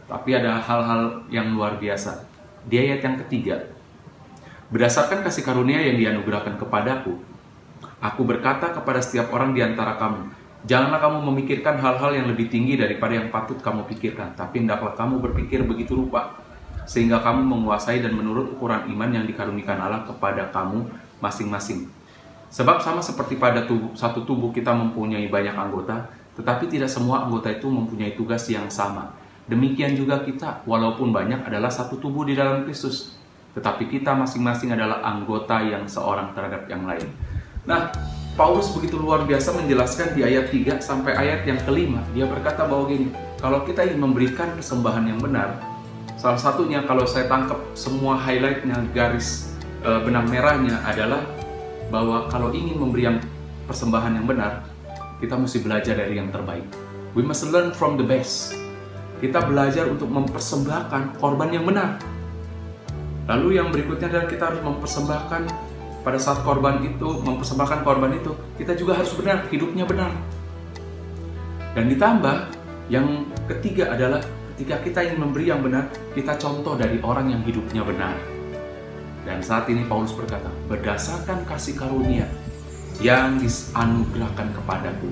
Tapi 0.07 0.35
ada 0.35 0.59
hal-hal 0.59 1.23
yang 1.31 1.55
luar 1.55 1.79
biasa. 1.79 2.27
Di 2.67 2.77
ayat 2.77 2.99
yang 3.01 3.15
ketiga, 3.25 3.71
berdasarkan 4.69 5.23
kasih 5.23 5.41
karunia 5.47 5.79
yang 5.79 5.97
dianugerahkan 5.97 6.59
kepadaku, 6.59 7.15
aku 8.03 8.21
berkata 8.27 8.75
kepada 8.75 8.99
setiap 8.99 9.31
orang 9.31 9.55
di 9.55 9.63
antara 9.63 9.95
kamu, 9.95 10.29
janganlah 10.67 10.99
kamu 10.99 11.17
memikirkan 11.31 11.79
hal-hal 11.79 12.11
yang 12.11 12.27
lebih 12.27 12.51
tinggi 12.51 12.75
daripada 12.75 13.17
yang 13.17 13.33
patut 13.33 13.57
kamu 13.63 13.87
pikirkan, 13.87 14.35
tapi 14.35 14.61
hendaklah 14.61 14.93
kamu 14.93 15.23
berpikir 15.23 15.63
begitu 15.63 15.95
rupa, 15.95 16.37
sehingga 16.85 17.23
kamu 17.23 17.47
menguasai 17.47 18.03
dan 18.03 18.11
menurut 18.11 18.51
ukuran 18.53 18.85
iman 18.91 19.09
yang 19.09 19.25
dikarunikan 19.25 19.79
Allah 19.79 20.03
kepada 20.03 20.51
kamu 20.51 20.91
masing-masing. 21.23 21.87
Sebab 22.51 22.83
sama 22.83 22.99
seperti 22.99 23.39
pada 23.39 23.63
tubuh, 23.63 23.95
satu 23.95 24.27
tubuh 24.27 24.51
kita 24.51 24.75
mempunyai 24.75 25.31
banyak 25.31 25.55
anggota, 25.55 26.11
tetapi 26.35 26.71
tidak 26.71 26.87
semua 26.87 27.27
anggota 27.27 27.51
itu 27.51 27.67
mempunyai 27.67 28.15
tugas 28.15 28.47
yang 28.47 28.71
sama. 28.71 29.13
Demikian 29.49 29.97
juga 29.99 30.23
kita, 30.23 30.63
walaupun 30.63 31.11
banyak 31.11 31.43
adalah 31.43 31.67
satu 31.67 31.99
tubuh 31.99 32.23
di 32.23 32.37
dalam 32.37 32.63
Kristus, 32.63 33.19
tetapi 33.51 33.91
kita 33.91 34.15
masing-masing 34.15 34.71
adalah 34.71 35.03
anggota 35.03 35.59
yang 35.59 35.83
seorang 35.89 36.31
terhadap 36.31 36.71
yang 36.71 36.87
lain. 36.87 37.11
Nah, 37.67 37.91
Paulus 38.39 38.71
begitu 38.71 38.95
luar 38.95 39.27
biasa 39.27 39.51
menjelaskan 39.59 40.15
di 40.15 40.23
ayat 40.23 40.47
3 40.49 40.79
sampai 40.79 41.19
ayat 41.19 41.43
yang 41.43 41.59
kelima. 41.67 41.99
Dia 42.15 42.31
berkata 42.31 42.63
bahwa 42.63 42.87
gini, 42.87 43.11
kalau 43.43 43.67
kita 43.67 43.83
ingin 43.83 43.99
memberikan 43.99 44.55
persembahan 44.55 45.03
yang 45.03 45.19
benar, 45.19 45.59
salah 46.15 46.39
satunya 46.39 46.79
kalau 46.87 47.03
saya 47.03 47.27
tangkap 47.27 47.59
semua 47.75 48.15
highlightnya, 48.15 48.87
garis 48.95 49.51
e, 49.83 49.89
benang 50.07 50.31
merahnya 50.31 50.79
adalah 50.87 51.27
bahwa 51.91 52.31
kalau 52.31 52.55
ingin 52.55 52.79
memberi 52.79 53.03
yang 53.03 53.17
persembahan 53.67 54.15
yang 54.15 54.25
benar, 54.25 54.63
kita 55.21 55.37
mesti 55.37 55.61
belajar 55.61 55.93
dari 55.93 56.17
yang 56.17 56.33
terbaik. 56.33 56.65
We 57.13 57.21
must 57.21 57.45
learn 57.53 57.77
from 57.77 58.01
the 58.01 58.03
best. 58.03 58.57
Kita 59.21 59.45
belajar 59.45 59.85
untuk 59.85 60.09
mempersembahkan 60.09 61.21
korban 61.21 61.53
yang 61.53 61.69
benar. 61.69 62.01
Lalu 63.29 63.61
yang 63.61 63.69
berikutnya 63.69 64.09
adalah 64.09 64.25
kita 64.25 64.43
harus 64.49 64.61
mempersembahkan 64.65 65.41
pada 66.01 66.17
saat 66.17 66.41
korban 66.41 66.81
itu, 66.81 67.21
mempersembahkan 67.21 67.85
korban 67.85 68.17
itu, 68.17 68.33
kita 68.57 68.73
juga 68.73 68.97
harus 68.97 69.13
benar, 69.13 69.45
hidupnya 69.53 69.85
benar. 69.85 70.09
Dan 71.77 71.85
ditambah, 71.93 72.49
yang 72.89 73.29
ketiga 73.45 73.93
adalah 73.93 74.25
ketika 74.57 74.81
kita 74.81 74.99
ingin 75.05 75.21
memberi 75.21 75.53
yang 75.53 75.61
benar, 75.61 75.93
kita 76.17 76.33
contoh 76.41 76.73
dari 76.73 76.97
orang 77.05 77.29
yang 77.29 77.45
hidupnya 77.45 77.85
benar. 77.85 78.17
Dan 79.21 79.45
saat 79.45 79.69
ini 79.69 79.85
Paulus 79.85 80.17
berkata, 80.17 80.49
berdasarkan 80.65 81.45
kasih 81.45 81.77
karunia 81.77 82.25
yang 83.01 83.41
disanugerahkan 83.41 84.53
kepadaku. 84.53 85.09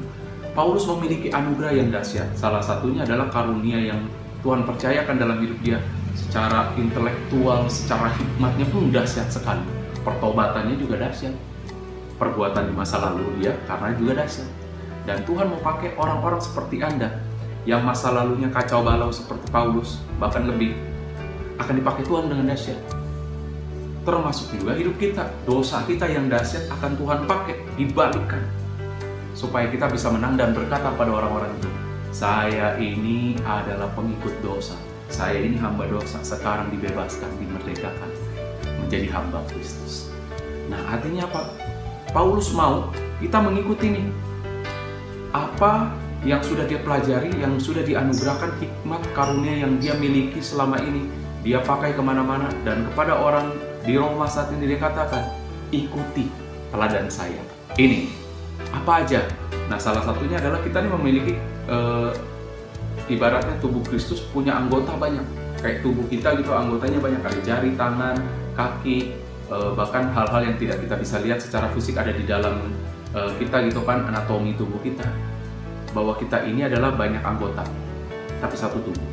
Paulus 0.54 0.86
memiliki 0.86 1.34
anugerah 1.34 1.74
yang 1.74 1.90
dahsyat. 1.90 2.38
Salah 2.38 2.62
satunya 2.62 3.02
adalah 3.02 3.30
karunia 3.34 3.82
yang 3.82 4.06
Tuhan 4.46 4.64
percayakan 4.64 5.18
dalam 5.18 5.42
hidup 5.42 5.58
dia 5.66 5.78
secara 6.14 6.70
intelektual, 6.78 7.66
secara 7.68 8.14
hikmatnya 8.14 8.66
pun 8.70 8.94
dahsyat 8.94 9.30
sekali. 9.34 9.66
Pertobatannya 10.06 10.78
juga 10.78 11.02
dahsyat. 11.02 11.34
Perbuatan 12.22 12.70
di 12.70 12.74
masa 12.78 13.02
lalu 13.02 13.26
dia 13.42 13.58
karena 13.66 13.90
juga 13.98 14.22
dahsyat. 14.22 14.50
Dan 15.10 15.26
Tuhan 15.26 15.50
mau 15.50 15.62
pakai 15.62 15.98
orang-orang 15.98 16.42
seperti 16.42 16.86
Anda 16.86 17.10
yang 17.66 17.82
masa 17.82 18.14
lalunya 18.14 18.54
kacau 18.54 18.86
balau 18.86 19.10
seperti 19.10 19.50
Paulus, 19.50 20.00
bahkan 20.22 20.46
lebih, 20.46 20.78
akan 21.58 21.74
dipakai 21.82 22.04
Tuhan 22.06 22.30
dengan 22.30 22.54
dahsyat 22.54 22.99
termasuk 24.10 24.50
juga 24.58 24.74
hidup 24.74 24.98
kita. 24.98 25.30
Dosa 25.46 25.86
kita 25.86 26.10
yang 26.10 26.26
dahsyat 26.26 26.66
akan 26.74 26.98
Tuhan 26.98 27.20
pakai, 27.30 27.56
dibalikkan. 27.78 28.42
Supaya 29.38 29.70
kita 29.70 29.86
bisa 29.88 30.10
menang 30.10 30.36
dan 30.36 30.58
berkata 30.58 30.90
pada 30.98 31.14
orang-orang 31.14 31.54
itu, 31.62 31.70
saya 32.10 32.74
ini 32.82 33.38
adalah 33.46 33.88
pengikut 33.94 34.34
dosa. 34.42 34.74
Saya 35.10 35.42
ini 35.42 35.58
hamba 35.62 35.86
dosa, 35.86 36.18
sekarang 36.26 36.74
dibebaskan, 36.74 37.30
dimerdekakan, 37.38 38.10
menjadi 38.82 39.08
hamba 39.14 39.46
Kristus. 39.54 40.10
Nah, 40.70 40.82
artinya 40.90 41.30
apa? 41.30 41.50
Paulus 42.10 42.50
mau 42.54 42.90
kita 43.22 43.38
mengikuti 43.42 43.94
ini. 43.94 44.06
Apa 45.30 45.94
yang 46.26 46.42
sudah 46.42 46.66
dia 46.66 46.82
pelajari, 46.82 47.30
yang 47.38 47.62
sudah 47.62 47.86
dianugerahkan 47.86 48.58
hikmat 48.58 49.02
karunia 49.14 49.66
yang 49.66 49.78
dia 49.78 49.94
miliki 49.96 50.42
selama 50.42 50.82
ini, 50.82 51.06
dia 51.46 51.64
pakai 51.64 51.96
ke 51.96 52.02
mana-mana 52.04 52.52
dan 52.68 52.84
kepada 52.92 53.16
orang 53.16 53.54
di 53.90 53.98
Roma 53.98 54.30
saat 54.30 54.54
ini 54.54 54.70
dia 54.70 54.78
katakan, 54.78 55.26
ikuti 55.74 56.30
teladan 56.70 57.10
saya. 57.10 57.42
Ini 57.74 58.06
apa 58.70 59.02
aja? 59.02 59.26
Nah, 59.66 59.82
salah 59.82 60.06
satunya 60.06 60.38
adalah 60.38 60.62
kita 60.62 60.86
ini 60.86 60.90
memiliki 60.94 61.34
e, 61.66 61.78
ibaratnya 63.10 63.58
tubuh 63.58 63.82
Kristus 63.82 64.22
punya 64.30 64.62
anggota 64.62 64.94
banyak. 64.94 65.26
Kayak 65.58 65.82
tubuh 65.82 66.06
kita 66.06 66.38
gitu 66.38 66.54
anggotanya 66.54 67.02
banyak 67.02 67.22
ada 67.26 67.40
jari, 67.42 67.74
tangan, 67.74 68.14
kaki, 68.54 69.18
e, 69.50 69.58
bahkan 69.74 70.14
hal-hal 70.14 70.54
yang 70.54 70.56
tidak 70.62 70.86
kita 70.86 70.94
bisa 70.94 71.18
lihat 71.26 71.42
secara 71.42 71.74
fisik 71.74 71.98
ada 71.98 72.14
di 72.14 72.30
dalam 72.30 72.70
e, 73.10 73.20
kita 73.42 73.66
gitu 73.66 73.82
kan 73.90 74.06
anatomi 74.06 74.54
tubuh 74.54 74.78
kita. 74.86 75.10
Bahwa 75.98 76.14
kita 76.22 76.46
ini 76.46 76.62
adalah 76.70 76.94
banyak 76.94 77.26
anggota, 77.26 77.66
tapi 78.38 78.54
satu 78.54 78.78
tubuh. 78.86 79.10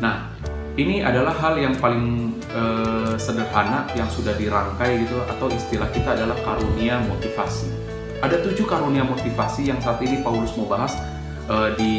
Nah, 0.00 0.32
ini 0.78 1.02
adalah 1.02 1.34
hal 1.34 1.58
yang 1.58 1.74
paling 1.82 2.38
eh, 2.54 3.14
sederhana 3.18 3.90
yang 3.98 4.06
sudah 4.06 4.32
dirangkai 4.38 5.02
gitu 5.02 5.18
atau 5.26 5.50
istilah 5.50 5.90
kita 5.90 6.14
adalah 6.14 6.38
karunia 6.46 7.02
motivasi. 7.02 7.66
Ada 8.22 8.38
tujuh 8.46 8.66
karunia 8.66 9.02
motivasi 9.02 9.66
yang 9.66 9.82
saat 9.82 9.98
ini 10.06 10.22
Paulus 10.22 10.54
mau 10.54 10.70
bahas 10.70 10.94
eh, 11.50 11.70
di 11.74 11.92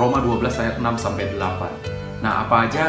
Roma 0.00 0.24
12 0.24 0.40
ayat 0.56 0.74
6 0.80 0.88
sampai 0.96 1.36
8. 1.36 2.24
Nah, 2.24 2.48
apa 2.48 2.64
aja 2.64 2.84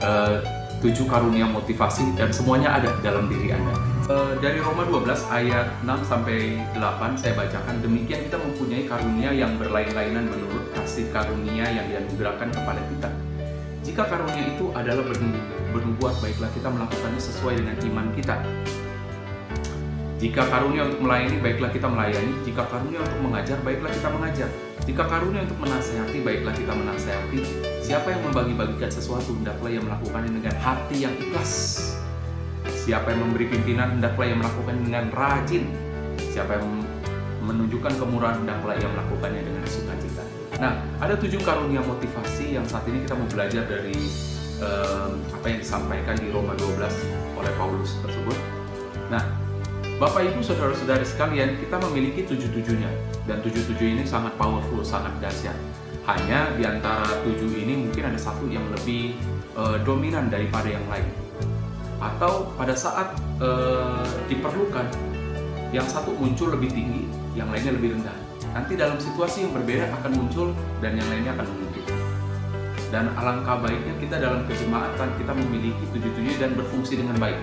eh, 0.00 0.40
tujuh 0.80 1.04
karunia 1.04 1.44
motivasi 1.44 2.16
dan 2.16 2.32
semuanya 2.32 2.80
ada 2.80 2.88
dalam 3.04 3.28
diri 3.28 3.52
Anda. 3.52 3.76
Eh, 4.08 4.32
dari 4.40 4.56
Roma 4.64 4.88
12 4.88 5.04
ayat 5.28 5.68
6 5.84 6.00
sampai 6.08 6.64
8 6.72 7.12
saya 7.20 7.36
bacakan 7.36 7.76
demikian 7.84 8.24
kita 8.24 8.40
mempunyai 8.40 8.88
karunia 8.88 9.36
yang 9.36 9.52
berlain-lainan 9.60 10.32
menurut 10.32 10.64
kasih 10.72 11.12
karunia 11.12 11.68
yang 11.68 11.84
dianugerahkan 11.92 12.48
kepada 12.56 12.80
kita 12.88 13.27
jika 13.98 14.14
karunia 14.14 14.54
itu 14.54 14.70
adalah 14.78 15.02
bernubuat, 15.74 16.22
baiklah 16.22 16.46
kita 16.54 16.70
melakukannya 16.70 17.18
sesuai 17.18 17.58
dengan 17.58 17.74
iman 17.82 18.06
kita. 18.14 18.38
Jika 20.22 20.46
karunia 20.46 20.86
untuk 20.86 21.02
melayani, 21.02 21.42
baiklah 21.42 21.66
kita 21.74 21.90
melayani. 21.90 22.30
Jika 22.46 22.62
karunia 22.70 23.02
untuk 23.02 23.18
mengajar, 23.26 23.58
baiklah 23.66 23.90
kita 23.90 24.08
mengajar. 24.14 24.48
Jika 24.86 25.02
karunia 25.02 25.42
untuk 25.42 25.58
menasehati, 25.58 26.18
baiklah 26.22 26.54
kita 26.54 26.72
menasehati. 26.78 27.38
Siapa 27.82 28.14
yang 28.14 28.22
membagi-bagikan 28.30 28.86
sesuatu, 28.86 29.34
hendaklah 29.34 29.66
yang 29.66 29.82
melakukannya 29.82 30.30
dengan 30.30 30.54
hati 30.62 30.96
yang 31.02 31.14
ikhlas. 31.18 31.52
Siapa 32.70 33.10
yang 33.10 33.26
memberi 33.26 33.50
pimpinan, 33.50 33.98
hendaklah 33.98 34.30
yang 34.30 34.38
melakukannya 34.38 34.82
dengan 34.86 35.10
rajin. 35.10 35.66
Siapa 36.22 36.54
yang 36.54 36.86
menunjukkan 37.42 37.98
kemurahan, 37.98 38.46
hendaklah 38.46 38.78
yang 38.78 38.94
melakukannya 38.94 39.42
dengan 39.42 39.66
sukacita. 39.66 40.27
Nah, 40.58 40.74
ada 40.98 41.14
tujuh 41.14 41.38
karunia 41.46 41.78
motivasi 41.86 42.58
yang 42.58 42.66
saat 42.66 42.82
ini 42.90 43.06
kita 43.06 43.14
mau 43.14 43.30
belajar 43.30 43.62
dari 43.62 43.94
um, 44.58 45.22
apa 45.30 45.46
yang 45.54 45.58
disampaikan 45.62 46.18
di 46.18 46.34
Roma 46.34 46.58
12 46.58 46.82
oleh 47.38 47.52
Paulus 47.54 47.94
tersebut. 48.02 48.34
Nah, 49.06 49.22
Bapak 50.02 50.26
Ibu 50.26 50.42
saudara-saudara 50.42 51.06
sekalian, 51.06 51.58
kita 51.62 51.78
memiliki 51.78 52.26
tujuh-tujuhnya 52.26 52.90
dan 53.30 53.38
tujuh-tujuh 53.42 53.86
ini 53.86 54.02
sangat 54.02 54.34
powerful, 54.34 54.82
sangat 54.82 55.14
dahsyat. 55.22 55.54
Hanya 56.10 56.50
di 56.58 56.66
antara 56.66 57.06
tujuh 57.22 57.54
ini 57.54 57.86
mungkin 57.86 58.10
ada 58.10 58.18
satu 58.18 58.50
yang 58.50 58.66
lebih 58.74 59.14
uh, 59.54 59.78
dominan 59.86 60.26
daripada 60.26 60.70
yang 60.70 60.82
lain. 60.90 61.06
Atau 62.02 62.50
pada 62.58 62.74
saat 62.74 63.14
uh, 63.38 64.06
diperlukan, 64.26 64.86
yang 65.70 65.86
satu 65.86 66.14
muncul 66.18 66.50
lebih 66.50 66.70
tinggi, 66.70 67.06
yang 67.38 67.46
lainnya 67.50 67.74
lebih 67.74 67.94
rendah. 67.98 68.27
Nanti 68.58 68.74
dalam 68.74 68.98
situasi 68.98 69.46
yang 69.46 69.54
berbeda 69.54 69.86
akan 70.02 70.18
muncul 70.18 70.50
dan 70.82 70.98
yang 70.98 71.06
lainnya 71.06 71.30
akan 71.38 71.46
muncul. 71.46 71.84
Dan 72.90 73.06
alangkah 73.14 73.62
baiknya 73.62 73.94
kita 74.02 74.18
dalam 74.18 74.42
kejemaatan 74.50 75.14
kita 75.14 75.30
memiliki 75.30 75.78
tujuh-tujuh 75.94 76.42
dan 76.42 76.58
berfungsi 76.58 76.98
dengan 76.98 77.22
baik. 77.22 77.38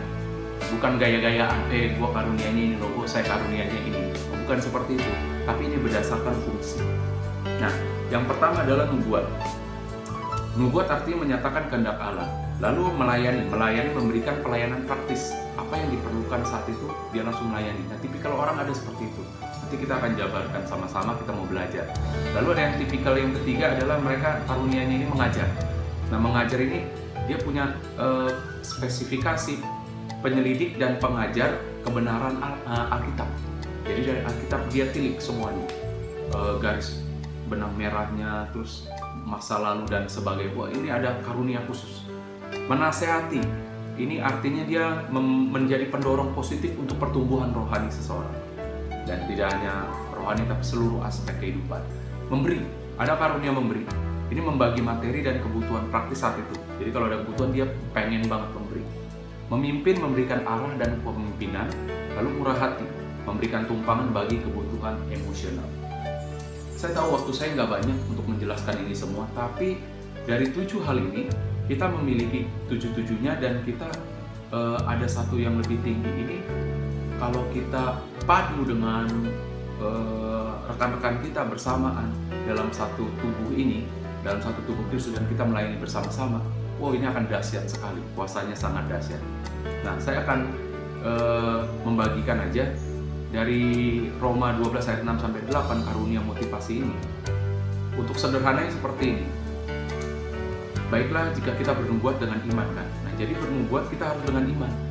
Bukan 0.75 0.99
gaya-gayaan, 0.99 1.71
eh 1.71 1.95
gua 1.95 2.11
karunianya 2.11 2.51
ini 2.51 2.75
loh, 2.83 3.07
saya 3.07 3.23
karunianya 3.31 3.79
ini. 3.87 4.11
Bukan 4.43 4.59
seperti 4.59 4.99
itu, 4.99 5.11
tapi 5.47 5.71
ini 5.71 5.79
berdasarkan 5.79 6.35
fungsi. 6.43 6.83
Nah, 7.63 7.71
yang 8.11 8.27
pertama 8.27 8.67
adalah 8.67 8.91
nubuat. 8.91 9.23
Nubuat 10.59 10.91
artinya 10.91 11.23
menyatakan 11.23 11.71
kehendak 11.71 11.95
Allah. 11.95 12.27
Lalu 12.59 12.91
melayani, 12.91 13.47
melayani 13.47 13.95
memberikan 13.95 14.35
pelayanan 14.43 14.83
praktis. 14.83 15.31
Apa 15.55 15.79
yang 15.79 15.95
diperlukan 15.95 16.43
saat 16.43 16.67
itu, 16.67 16.91
dia 17.15 17.23
langsung 17.23 17.55
melayani. 17.55 17.87
Nah, 17.87 17.95
tipikal 18.03 18.35
orang 18.35 18.59
ada 18.59 18.75
seperti 18.75 19.07
itu 19.07 19.23
nanti 19.65 19.81
kita 19.81 19.97
akan 19.97 20.13
jabarkan 20.13 20.61
sama-sama 20.69 21.17
kita 21.17 21.33
mau 21.33 21.49
belajar. 21.49 21.89
Lalu 22.37 22.47
ada 22.53 22.61
yang 22.69 22.75
tipikal 22.85 23.17
yang 23.17 23.33
ketiga 23.41 23.73
adalah 23.73 23.97
mereka 23.97 24.37
karunianya 24.45 25.01
ini 25.01 25.07
mengajar. 25.09 25.49
Nah 26.13 26.21
mengajar 26.21 26.61
ini 26.61 26.85
dia 27.25 27.41
punya 27.41 27.73
uh, 27.97 28.29
spesifikasi 28.61 29.57
penyelidik 30.21 30.77
dan 30.77 31.01
pengajar 31.01 31.57
kebenaran 31.81 32.37
Al 32.45 32.53
uh, 32.69 32.93
Alkitab. 32.93 33.25
Jadi 33.89 34.01
dari 34.05 34.21
Alkitab 34.21 34.61
dia 34.69 34.85
tilik 34.93 35.17
semuanya. 35.17 35.65
Uh, 36.29 36.61
garis 36.61 37.01
benang 37.49 37.73
merahnya 37.73 38.45
terus 38.53 38.85
masa 39.25 39.57
lalu 39.57 39.89
dan 39.89 40.05
sebagainya. 40.05 40.53
Wah 40.53 40.69
ini 40.69 40.93
ada 40.93 41.17
karunia 41.25 41.65
khusus. 41.65 42.05
Menasehati 42.69 43.41
ini 43.97 44.21
artinya 44.21 44.61
dia 44.61 45.09
menjadi 45.49 45.89
pendorong 45.89 46.37
positif 46.37 46.77
untuk 46.77 47.01
pertumbuhan 47.01 47.49
rohani 47.49 47.89
seseorang 47.89 48.44
dan 49.05 49.23
tidak 49.29 49.47
hanya 49.53 49.85
rohani 50.11 50.43
tapi 50.49 50.63
seluruh 50.65 51.01
aspek 51.05 51.37
kehidupan. 51.41 51.81
Memberi, 52.27 52.61
ada 52.97 53.13
karunia 53.15 53.53
memberi. 53.53 53.85
Ini 54.33 54.41
membagi 54.41 54.81
materi 54.81 55.21
dan 55.21 55.37
kebutuhan 55.37 55.85
praktis 55.93 56.25
saat 56.25 56.41
itu. 56.41 56.57
Jadi 56.81 56.89
kalau 56.89 57.05
ada 57.07 57.21
kebutuhan 57.21 57.53
dia 57.53 57.65
pengen 57.93 58.25
banget 58.25 58.49
memberi. 58.57 58.83
Memimpin 59.53 59.95
memberikan 60.01 60.41
arah 60.41 60.73
dan 60.81 60.97
pemimpinan, 61.05 61.69
lalu 62.17 62.41
murah 62.41 62.57
hati, 62.57 62.89
memberikan 63.29 63.69
tumpangan 63.69 64.09
bagi 64.09 64.41
kebutuhan 64.41 64.97
emosional. 65.13 65.69
Saya 66.73 66.97
tahu 66.97 67.13
waktu 67.21 67.31
saya 67.31 67.49
nggak 67.53 67.69
banyak 67.69 67.97
untuk 68.09 68.25
menjelaskan 68.25 68.75
ini 68.81 68.97
semua, 68.97 69.29
tapi 69.37 69.77
dari 70.25 70.49
tujuh 70.49 70.81
hal 70.81 70.97
ini 70.97 71.29
kita 71.69 71.85
memiliki 71.93 72.49
tujuh-tujuhnya 72.65 73.37
dan 73.37 73.61
kita 73.61 73.89
uh, 74.49 74.81
ada 74.89 75.05
satu 75.05 75.37
yang 75.37 75.57
lebih 75.61 75.77
tinggi 75.85 76.09
ini 76.09 76.37
kalau 77.19 77.43
kita 77.51 78.03
padu 78.27 78.67
dengan 78.67 79.07
eh, 79.79 80.49
rekan-rekan 80.71 81.21
kita 81.23 81.47
bersamaan 81.47 82.11
dalam 82.43 82.67
satu 82.73 83.07
tubuh 83.21 83.51
ini, 83.55 83.87
dalam 84.25 84.41
satu 84.43 84.59
tubuh 84.67 84.83
Kristus 84.91 85.15
dan 85.15 85.25
kita 85.29 85.47
melayani 85.47 85.79
bersama-sama, 85.79 86.41
wow 86.81 86.91
ini 86.91 87.07
akan 87.07 87.29
dahsyat 87.29 87.65
sekali, 87.69 88.01
puasanya 88.17 88.55
sangat 88.57 88.85
dahsyat. 88.91 89.21
Nah, 89.85 89.95
saya 89.97 90.21
akan 90.25 90.39
uh, 91.01 91.59
membagikan 91.85 92.41
aja 92.41 92.69
dari 93.33 93.63
Roma 94.21 94.53
12 94.57 94.89
ayat 94.89 95.01
6 95.01 95.23
sampai 95.23 95.41
8 95.49 95.87
karunia 95.87 96.21
motivasi 96.21 96.85
ini. 96.85 96.97
Untuk 97.95 98.19
sederhananya 98.19 98.69
seperti 98.75 99.03
ini. 99.17 99.25
Baiklah 100.91 101.33
jika 101.33 101.55
kita 101.57 101.73
bernubuat 101.73 102.21
dengan 102.21 102.37
iman 102.45 102.67
kan. 102.77 102.87
Nah, 103.07 103.13
jadi 103.17 103.33
bernubuat 103.33 103.89
kita 103.89 104.13
harus 104.13 104.23
dengan 104.27 104.45
iman 104.45 104.84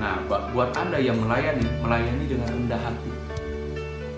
Nah, 0.00 0.16
buat 0.24 0.72
Anda 0.80 0.96
yang 0.96 1.20
melayani, 1.20 1.68
melayani 1.84 2.24
dengan 2.24 2.48
rendah 2.48 2.80
hati. 2.80 3.12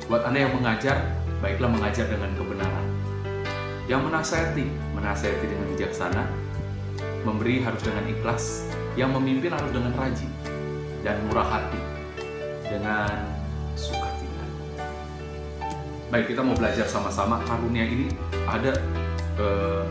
Buat 0.06 0.30
Anda 0.30 0.46
yang 0.46 0.54
mengajar, 0.54 0.94
baiklah 1.42 1.74
mengajar 1.74 2.06
dengan 2.06 2.30
kebenaran. 2.38 2.86
Yang 3.90 4.00
menasehati, 4.06 4.66
menasehati 4.94 5.42
dengan 5.42 5.66
bijaksana. 5.74 6.22
Memberi 7.26 7.66
harus 7.66 7.82
dengan 7.82 8.06
ikhlas. 8.06 8.70
Yang 8.94 9.10
memimpin 9.18 9.50
harus 9.50 9.74
dengan 9.74 9.90
rajin 9.98 10.30
dan 11.02 11.18
murah 11.26 11.50
hati 11.50 11.80
dengan 12.62 13.26
sukacita. 13.74 14.44
Baik, 16.14 16.30
kita 16.30 16.46
mau 16.46 16.54
belajar 16.54 16.86
sama-sama 16.86 17.42
karunia 17.42 17.82
ini 17.82 18.06
ada 18.46 18.70
uh, 19.40 19.82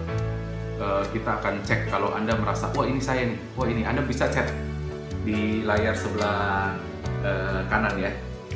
uh, 0.80 1.04
kita 1.12 1.42
akan 1.42 1.60
cek 1.68 1.92
kalau 1.92 2.16
Anda 2.16 2.38
merasa 2.40 2.72
wah 2.72 2.88
ini 2.88 3.04
saya 3.04 3.28
nih, 3.28 3.40
wah 3.60 3.68
ini 3.68 3.84
Anda 3.84 4.06
bisa 4.06 4.32
cek 4.32 4.71
di 5.22 5.62
layar 5.66 5.94
sebelah 5.94 6.76
uh, 7.22 7.62
kanan 7.70 7.96
ya. 7.98 8.12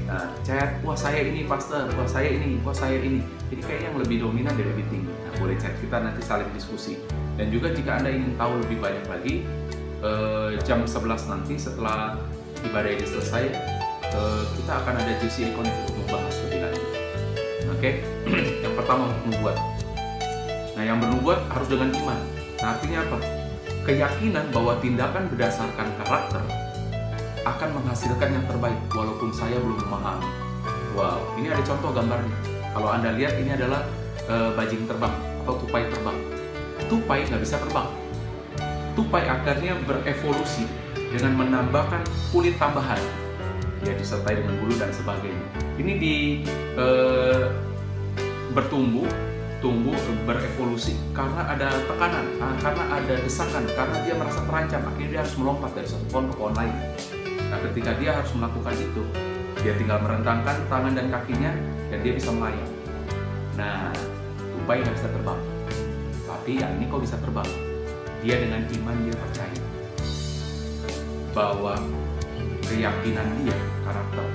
Nah, 0.06 0.30
chat 0.46 0.78
wah 0.86 0.98
saya 0.98 1.26
ini 1.26 1.48
pastor. 1.50 1.90
Wah 1.98 2.06
saya 2.06 2.30
ini. 2.30 2.62
Wah 2.62 2.76
saya 2.76 3.02
ini. 3.02 3.26
Jadi 3.50 3.62
kayak 3.66 3.82
yang 3.90 3.96
lebih 3.98 4.18
dominan 4.22 4.54
dan 4.54 4.68
lebih 4.70 4.86
tinggi. 4.90 5.10
Nah 5.10 5.34
boleh 5.42 5.56
chat 5.58 5.74
kita 5.82 5.98
nanti 6.02 6.22
saling 6.22 6.50
diskusi. 6.54 7.02
Dan 7.36 7.50
juga 7.50 7.74
jika 7.74 8.02
anda 8.02 8.10
ingin 8.14 8.38
tahu 8.38 8.62
lebih 8.66 8.78
banyak 8.80 9.06
lagi 9.10 9.34
uh, 10.06 10.54
jam 10.64 10.86
11 10.86 11.32
nanti 11.32 11.56
setelah 11.58 12.22
ibadah 12.64 12.92
ini 12.96 13.06
selesai 13.06 13.44
uh, 14.14 14.44
kita 14.56 14.72
akan 14.72 14.94
ada 14.98 15.14
JC 15.20 15.52
Connect 15.54 15.78
untuk 15.90 15.96
membahas 16.06 16.36
lebih 16.48 16.60
lanjut. 16.64 16.86
Oke? 16.86 17.80
Okay? 17.82 17.94
yang 18.64 18.74
pertama 18.78 19.10
untuk 19.12 19.24
membuat. 19.34 19.58
Nah 20.76 20.84
yang 20.84 20.98
bernubuat 21.02 21.40
harus 21.50 21.68
dengan 21.72 21.90
iman. 21.92 22.20
Nah 22.62 22.68
artinya 22.78 23.00
apa 23.04 23.45
keyakinan 23.86 24.50
bahwa 24.50 24.74
tindakan 24.82 25.30
berdasarkan 25.30 25.88
karakter 26.02 26.42
akan 27.46 27.70
menghasilkan 27.78 28.34
yang 28.34 28.46
terbaik 28.50 28.82
walaupun 28.90 29.30
saya 29.30 29.62
belum 29.62 29.78
memahami. 29.78 30.30
Wow, 30.98 31.22
ini 31.38 31.54
ada 31.54 31.62
contoh 31.62 31.94
gambarnya. 31.94 32.34
Kalau 32.74 32.90
Anda 32.90 33.14
lihat 33.14 33.38
ini 33.38 33.54
adalah 33.54 33.86
uh, 34.26 34.50
bajing 34.58 34.90
terbang 34.90 35.14
atau 35.46 35.54
tupai 35.62 35.86
terbang. 35.94 36.18
Tupai 36.90 37.20
nggak 37.30 37.42
bisa 37.46 37.62
terbang. 37.62 37.88
Tupai 38.98 39.24
akarnya 39.30 39.78
berevolusi 39.86 40.66
dengan 41.14 41.46
menambahkan 41.46 42.02
kulit 42.34 42.58
tambahan. 42.58 42.98
Ya 43.86 43.94
disertai 43.94 44.42
dengan 44.42 44.58
bulu 44.66 44.74
dan 44.82 44.90
sebagainya. 44.90 45.46
Ini 45.78 45.94
di 46.02 46.16
uh, 46.74 47.54
bertumbuh 48.58 49.06
tumbuh 49.66 49.98
berevolusi 50.30 50.94
karena 51.10 51.42
ada 51.50 51.74
tekanan, 51.90 52.38
ah, 52.38 52.54
karena 52.62 52.86
ada 53.02 53.18
desakan, 53.18 53.66
karena 53.74 53.98
dia 54.06 54.14
merasa 54.14 54.46
terancam, 54.46 54.94
akhirnya 54.94 55.10
dia 55.10 55.20
harus 55.26 55.36
melompat 55.42 55.74
dari 55.74 55.90
satu 55.90 56.06
pohon 56.14 56.30
ke 56.30 56.34
pohon 56.38 56.54
lain. 56.54 56.76
Nah, 57.50 57.58
ketika 57.66 57.98
dia 57.98 58.14
harus 58.14 58.30
melakukan 58.38 58.78
itu, 58.78 59.02
dia 59.66 59.74
tinggal 59.74 60.06
merentangkan 60.06 60.62
tangan 60.70 60.94
dan 60.94 61.10
kakinya 61.10 61.50
dan 61.90 61.98
dia 61.98 62.14
bisa 62.14 62.30
melayang. 62.30 62.74
Nah, 63.58 63.90
tupai 64.38 64.86
nggak 64.86 64.96
bisa 65.02 65.10
terbang, 65.10 65.42
tapi 66.30 66.52
yang 66.62 66.72
ini 66.78 66.86
kok 66.86 67.02
bisa 67.02 67.18
terbang. 67.18 67.50
Dia 68.22 68.36
dengan 68.38 68.62
iman 68.70 68.98
dia 69.02 69.16
percaya 69.18 69.62
bahwa 71.34 71.74
keyakinan 72.70 73.28
dia, 73.42 73.58
karakter, 73.82 74.26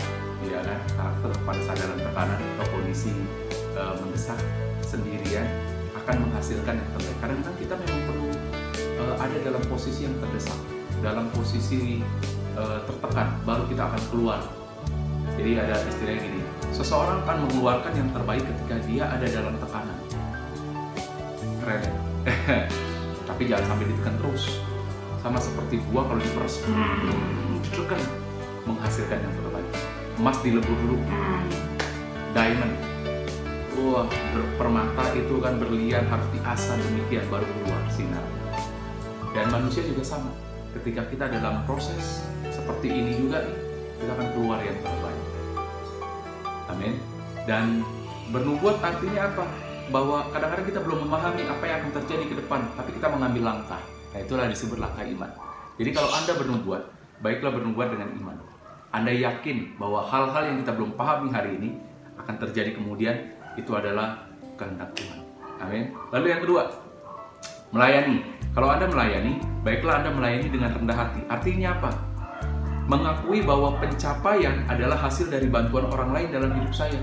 dia 0.42 0.58
kan 0.58 0.78
karakter 0.98 1.30
pada 1.46 1.60
saat 1.62 1.78
dalam 1.78 1.98
tekanan 2.02 2.38
atau 2.58 2.66
kondisi 2.74 3.14
e, 3.74 3.82
mendesak 4.02 4.38
sendirian 4.84 5.46
akan 6.02 6.26
menghasilkan 6.26 6.74
yang 6.74 6.88
terbaik. 6.96 7.18
Karena 7.22 7.36
kan 7.44 7.54
kita 7.60 7.74
memang 7.78 8.00
perlu 8.10 8.28
uh, 9.00 9.14
ada 9.20 9.36
dalam 9.40 9.62
posisi 9.70 10.08
yang 10.08 10.16
terdesak, 10.18 10.58
dalam 11.00 11.26
posisi 11.30 12.02
uh, 12.58 12.82
tertekan, 12.84 13.38
baru 13.46 13.64
kita 13.70 13.82
akan 13.86 14.02
keluar. 14.10 14.40
Jadi 15.38 15.56
ada 15.56 15.76
istilah 15.86 16.18
gini, 16.18 16.40
seseorang 16.74 17.22
akan 17.24 17.36
mengeluarkan 17.48 17.92
yang 17.96 18.10
terbaik 18.12 18.44
ketika 18.44 18.76
dia 18.84 19.04
ada 19.08 19.26
dalam 19.30 19.54
tekanan. 19.56 19.98
Keren. 21.62 21.84
Tapi 23.30 23.42
jangan 23.46 23.64
sampai 23.76 23.86
ditekan 23.88 24.14
terus. 24.20 24.44
Sama 25.20 25.36
seperti 25.36 25.84
buah 25.92 26.08
kalau 26.08 26.20
diperes, 26.20 26.64
hmm, 26.64 27.60
ditekan 27.62 28.00
menghasilkan 28.64 29.20
yang 29.20 29.34
terbaik. 29.36 29.68
Emas 30.16 30.36
dilebur 30.44 30.76
dulu, 30.84 30.96
hmm. 30.96 31.44
diamond 32.32 32.89
wah 33.80 34.06
permata 34.60 35.04
itu 35.16 35.40
kan 35.40 35.56
berlian 35.56 36.04
harus 36.04 36.28
diasah 36.36 36.76
demikian 36.76 37.24
baru 37.32 37.44
keluar 37.44 37.80
sinar. 37.88 38.24
Dan 39.32 39.46
manusia 39.48 39.80
juga 39.86 40.02
sama. 40.04 40.32
Ketika 40.76 41.02
kita 41.10 41.26
dalam 41.26 41.66
proses 41.66 42.22
seperti 42.52 42.88
ini 42.92 43.18
juga 43.18 43.42
kita 43.98 44.10
akan 44.14 44.28
keluar 44.36 44.58
yang 44.62 44.76
terbaik. 44.78 45.26
Amin. 46.70 46.94
Dan 47.48 47.82
bernubuat 48.30 48.78
artinya 48.84 49.32
apa? 49.32 49.44
Bahwa 49.90 50.22
kadang-kadang 50.30 50.66
kita 50.70 50.80
belum 50.86 50.98
memahami 51.08 51.42
apa 51.50 51.64
yang 51.66 51.76
akan 51.82 51.92
terjadi 52.02 52.24
ke 52.30 52.34
depan 52.38 52.60
tapi 52.78 52.90
kita 52.94 53.10
mengambil 53.10 53.42
langkah. 53.54 53.82
Nah 54.14 54.18
itulah 54.22 54.46
disebut 54.46 54.78
langkah 54.78 55.02
iman. 55.02 55.30
Jadi 55.80 55.90
kalau 55.90 56.10
anda 56.14 56.32
bernubuat 56.38 56.82
baiklah 57.20 57.52
bernubuat 57.52 57.88
dengan 57.94 58.08
iman. 58.16 58.36
Anda 58.90 59.14
yakin 59.14 59.78
bahwa 59.78 60.02
hal-hal 60.02 60.42
yang 60.50 60.58
kita 60.66 60.74
belum 60.74 60.98
pahami 60.98 61.30
hari 61.30 61.50
ini 61.62 61.70
akan 62.18 62.36
terjadi 62.42 62.74
kemudian 62.74 63.39
itu 63.60 63.72
adalah 63.76 64.24
kehendak 64.56 64.90
Tuhan. 64.96 65.20
Amin. 65.60 65.92
Lalu 66.08 66.26
yang 66.32 66.40
kedua, 66.40 66.62
melayani. 67.70 68.24
Kalau 68.50 68.68
Anda 68.72 68.90
melayani, 68.90 69.38
baiklah 69.62 70.02
Anda 70.02 70.10
melayani 70.10 70.48
dengan 70.50 70.70
rendah 70.74 70.96
hati. 70.96 71.20
Artinya 71.30 71.78
apa? 71.78 71.90
Mengakui 72.90 73.46
bahwa 73.46 73.78
pencapaian 73.78 74.66
adalah 74.66 74.98
hasil 74.98 75.30
dari 75.30 75.46
bantuan 75.46 75.86
orang 75.86 76.10
lain 76.10 76.28
dalam 76.34 76.50
hidup 76.58 76.74
saya. 76.74 76.98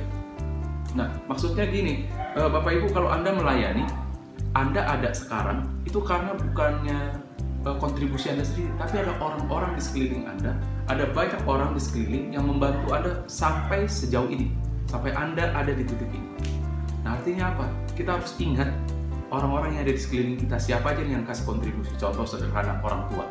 Nah, 0.97 1.07
maksudnya 1.31 1.63
gini, 1.69 2.09
eh, 2.35 2.49
Bapak 2.49 2.75
Ibu 2.81 2.91
kalau 2.91 3.07
Anda 3.07 3.31
melayani, 3.31 3.87
Anda 4.51 4.83
ada 4.83 5.15
sekarang 5.15 5.63
itu 5.87 6.03
karena 6.03 6.35
bukannya 6.35 7.15
eh, 7.63 7.77
kontribusi 7.79 8.35
Anda 8.35 8.43
sendiri, 8.43 8.73
tapi 8.75 9.07
ada 9.07 9.15
orang-orang 9.23 9.79
di 9.79 9.81
sekeliling 9.85 10.25
Anda, 10.27 10.51
ada 10.91 11.07
banyak 11.15 11.41
orang 11.47 11.71
di 11.77 11.81
sekeliling 11.83 12.35
yang 12.35 12.43
membantu 12.49 12.91
Anda 12.91 13.11
sampai 13.31 13.87
sejauh 13.87 14.27
ini, 14.27 14.51
sampai 14.91 15.15
Anda 15.15 15.55
ada 15.55 15.71
di 15.71 15.87
titik 15.87 16.11
ini. 16.11 16.26
Nah, 17.07 17.15
artinya 17.15 17.55
apa? 17.55 17.71
Kita 17.95 18.19
harus 18.19 18.35
ingat 18.35 18.67
orang-orang 19.31 19.79
yang 19.79 19.87
ada 19.87 19.95
di 19.95 20.01
sekeliling 20.03 20.43
kita 20.43 20.59
siapa 20.59 20.91
aja 20.91 21.07
yang 21.07 21.23
kasih 21.23 21.47
kontribusi? 21.47 21.95
Contoh 21.95 22.27
sederhana 22.27 22.83
orang 22.83 23.07
tua. 23.07 23.23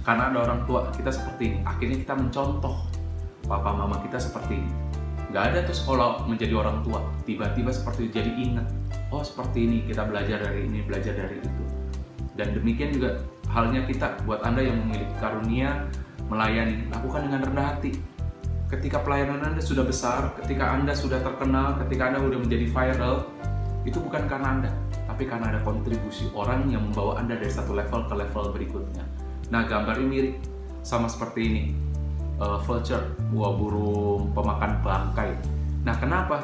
Karena 0.00 0.32
ada 0.32 0.48
orang 0.48 0.64
tua 0.64 0.88
kita 0.96 1.12
seperti 1.12 1.52
ini 1.52 1.58
akhirnya 1.60 2.00
kita 2.00 2.16
mencontoh 2.16 2.88
papa 3.44 3.68
mama 3.76 4.00
kita 4.00 4.16
seperti 4.16 4.64
ini. 4.64 4.72
Nggak 5.28 5.44
ada 5.44 5.58
tuh 5.68 5.76
sekolah 5.76 6.24
menjadi 6.24 6.56
orang 6.56 6.80
tua 6.80 7.04
tiba-tiba 7.28 7.68
seperti 7.68 8.08
jadi 8.08 8.32
ingat 8.32 8.64
oh 9.12 9.20
seperti 9.20 9.68
ini 9.68 9.84
kita 9.84 10.08
belajar 10.08 10.40
dari 10.48 10.64
ini 10.64 10.80
belajar 10.80 11.12
dari 11.12 11.36
itu. 11.36 11.64
Dan 12.32 12.56
demikian 12.56 12.96
juga 12.96 13.20
halnya 13.52 13.84
kita 13.84 14.24
buat 14.24 14.40
anda 14.40 14.64
yang 14.64 14.88
memiliki 14.88 15.12
karunia 15.20 15.84
melayani 16.32 16.88
lakukan 16.88 17.28
dengan 17.28 17.44
rendah 17.44 17.76
hati 17.76 17.92
ketika 18.72 19.04
pelayanan 19.04 19.52
anda 19.52 19.60
sudah 19.60 19.84
besar 19.84 20.32
ketika 20.40 20.72
anda 20.72 20.96
sudah 20.96 21.20
terkenal 21.20 21.76
ketika 21.84 22.08
anda 22.08 22.18
sudah 22.24 22.40
menjadi 22.40 22.66
viral 22.72 23.14
itu 23.84 23.98
bukan 24.00 24.24
karena 24.24 24.48
anda 24.56 24.70
tapi 25.12 25.28
karena 25.28 25.52
ada 25.52 25.60
kontribusi 25.60 26.32
orang 26.32 26.72
yang 26.72 26.88
membawa 26.88 27.20
Anda 27.20 27.36
dari 27.36 27.52
satu 27.52 27.76
level 27.76 28.08
ke 28.08 28.14
level 28.16 28.44
berikutnya. 28.56 29.04
Nah, 29.52 29.68
gambar 29.68 30.00
ini 30.00 30.08
mirip 30.08 30.34
sama 30.80 31.04
seperti 31.04 31.40
ini. 31.52 31.64
Uh, 32.40 32.56
vulture, 32.64 33.12
buah 33.28 33.52
burung 33.54 34.32
pemakan 34.32 34.80
bangkai. 34.80 35.36
Nah, 35.84 35.94
kenapa? 36.00 36.42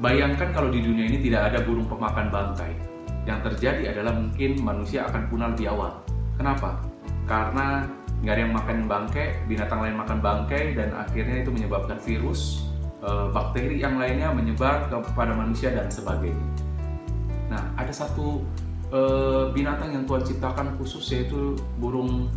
Bayangkan 0.00 0.56
kalau 0.56 0.72
di 0.72 0.80
dunia 0.80 1.04
ini 1.04 1.20
tidak 1.20 1.52
ada 1.52 1.62
burung 1.68 1.84
pemakan 1.84 2.32
bangkai. 2.32 2.72
Yang 3.28 3.52
terjadi 3.52 3.92
adalah 3.92 4.16
mungkin 4.16 4.56
manusia 4.64 5.04
akan 5.06 5.28
punah 5.28 5.52
lebih 5.52 5.68
awal. 5.70 6.00
Kenapa? 6.40 6.80
Karena 7.28 7.84
nggak 8.24 8.32
ada 8.32 8.42
yang 8.42 8.54
makan 8.54 8.78
bangkai, 8.88 9.26
binatang 9.44 9.80
lain 9.84 9.96
makan 9.98 10.18
bangkai, 10.24 10.72
dan 10.72 10.94
akhirnya 10.96 11.44
itu 11.44 11.50
menyebabkan 11.52 11.98
virus, 12.00 12.64
uh, 13.04 13.28
bakteri 13.30 13.80
yang 13.80 14.00
lainnya 14.00 14.32
menyebar 14.32 14.88
kepada 14.88 15.36
manusia 15.36 15.72
dan 15.72 15.90
sebagainya. 15.92 16.66
Nah, 17.46 17.62
ada 17.78 17.92
satu 17.94 18.42
e, 18.90 19.00
binatang 19.54 19.94
yang 19.94 20.04
Tuhan 20.04 20.22
ciptakan 20.26 20.74
khusus 20.78 21.04
yaitu 21.14 21.54
burung 21.78 22.30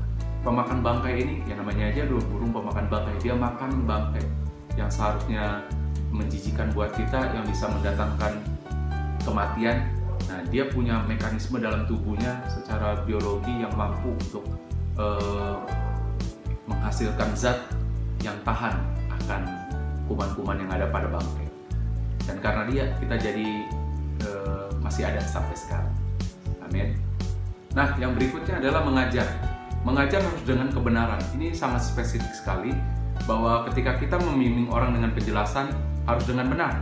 pemakan 0.45 0.85
bangkai 0.85 1.25
ini. 1.25 1.35
Ya 1.49 1.57
namanya 1.57 1.89
aja 1.89 2.05
dulu 2.05 2.21
burung 2.29 2.51
pemakan 2.53 2.85
bangkai. 2.87 3.15
Dia 3.21 3.33
makan 3.35 3.89
bangkai 3.89 4.25
yang 4.77 4.89
seharusnya 4.89 5.65
menjijikan 6.09 6.69
buat 6.73 6.93
kita 6.93 7.33
yang 7.35 7.45
bisa 7.45 7.69
mendatangkan 7.69 8.41
kematian. 9.25 9.89
Nah, 10.29 10.45
dia 10.53 10.69
punya 10.69 11.01
mekanisme 11.09 11.57
dalam 11.57 11.89
tubuhnya 11.89 12.37
secara 12.45 13.01
biologi 13.01 13.65
yang 13.65 13.73
mampu 13.73 14.13
untuk 14.13 14.45
e, 14.99 15.05
menghasilkan 16.67 17.31
zat 17.31 17.57
yang 18.19 18.35
tahan 18.43 18.75
akan 19.23 19.41
kuman-kuman 20.11 20.59
yang 20.59 20.71
ada 20.75 20.91
pada 20.91 21.07
bangkai. 21.07 21.47
Dan 22.27 22.37
karena 22.43 22.63
dia 22.67 22.83
kita 22.99 23.15
jadi 23.15 23.47
masih 24.89 25.05
ada 25.05 25.21
sampai 25.21 25.53
sekarang. 25.53 25.93
Amin. 26.65 26.97
Nah, 27.77 27.93
yang 28.01 28.17
berikutnya 28.17 28.57
adalah 28.57 28.81
mengajar. 28.81 29.29
Mengajar 29.85 30.17
harus 30.17 30.43
dengan 30.43 30.73
kebenaran. 30.73 31.21
Ini 31.37 31.53
sangat 31.53 31.85
spesifik 31.85 32.33
sekali 32.33 32.73
bahwa 33.29 33.69
ketika 33.69 34.01
kita 34.01 34.17
membimbing 34.17 34.65
orang 34.73 34.97
dengan 34.97 35.13
penjelasan 35.13 35.69
harus 36.09 36.25
dengan 36.25 36.49
benar 36.49 36.73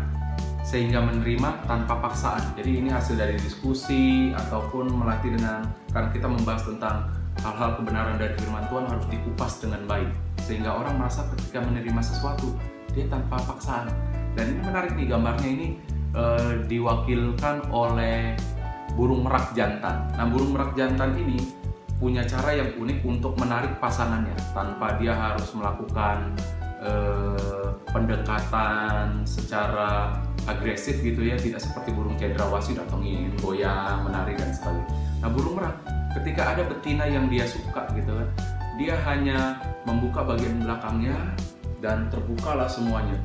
sehingga 0.64 1.04
menerima 1.04 1.68
tanpa 1.68 2.00
paksaan. 2.00 2.56
Jadi 2.56 2.80
ini 2.80 2.90
hasil 2.92 3.20
dari 3.20 3.36
diskusi 3.36 4.32
ataupun 4.32 4.88
melatih 4.88 5.36
dengan 5.36 5.68
karena 5.92 6.10
kita 6.16 6.32
membahas 6.32 6.64
tentang 6.64 7.12
hal-hal 7.42 7.78
kebenaran 7.78 8.18
dari 8.18 8.34
firman 8.40 8.66
Tuhan 8.70 8.86
harus 8.90 9.06
dikupas 9.10 9.62
dengan 9.62 9.82
baik 9.86 10.10
sehingga 10.46 10.74
orang 10.74 10.98
merasa 10.98 11.28
ketika 11.36 11.60
menerima 11.62 12.02
sesuatu 12.02 12.56
dia 12.96 13.06
tanpa 13.12 13.38
paksaan. 13.46 13.92
Dan 14.34 14.58
ini 14.58 14.62
menarik 14.62 14.94
nih 14.94 15.08
gambarnya 15.10 15.50
ini 15.50 15.68
uh, 16.14 16.62
diwakilkan 16.66 17.70
oleh 17.74 18.38
burung 18.94 19.26
merak 19.26 19.54
jantan. 19.54 20.10
Nah, 20.18 20.26
burung 20.30 20.54
merak 20.54 20.74
jantan 20.74 21.14
ini 21.18 21.38
punya 21.98 22.22
cara 22.26 22.54
yang 22.54 22.78
unik 22.78 23.00
untuk 23.06 23.34
menarik 23.42 23.74
pasangannya 23.82 24.38
tanpa 24.54 25.02
dia 25.02 25.18
harus 25.18 25.50
melakukan 25.58 26.30
uh, 26.82 27.74
pendekatan 27.90 29.26
secara 29.26 30.22
agresif 30.46 31.02
gitu 31.02 31.26
ya, 31.26 31.36
tidak 31.36 31.60
seperti 31.60 31.92
burung 31.92 32.14
cendrawasih 32.16 32.78
datengin, 32.78 33.34
goyang, 33.42 34.06
menari 34.06 34.38
dan 34.38 34.54
sebagainya. 34.54 34.86
Nah, 35.26 35.30
burung 35.34 35.58
merak 35.58 35.97
ketika 36.22 36.58
ada 36.58 36.64
betina 36.66 37.06
yang 37.06 37.30
dia 37.30 37.46
suka 37.46 37.86
gitu 37.94 38.10
kan, 38.10 38.30
dia 38.78 38.94
hanya 39.06 39.62
membuka 39.86 40.26
bagian 40.26 40.62
belakangnya 40.62 41.18
dan 41.82 42.10
terbukalah 42.10 42.66
semuanya. 42.66 43.18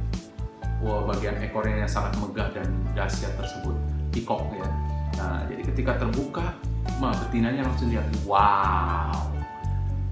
Wah 0.83 1.07
bagian 1.07 1.39
ekornya 1.41 1.87
yang 1.87 1.91
sangat 1.91 2.19
megah 2.19 2.49
dan 2.53 2.67
dahsyat 2.93 3.33
tersebut 3.39 3.77
pikok 4.11 4.51
ya. 4.53 4.69
Nah 5.17 5.47
jadi 5.47 5.63
ketika 5.73 5.93
terbuka 6.03 6.53
mah 6.99 7.15
betinanya 7.27 7.65
langsung 7.65 7.89
lihat 7.89 8.07
wow. 8.27 9.31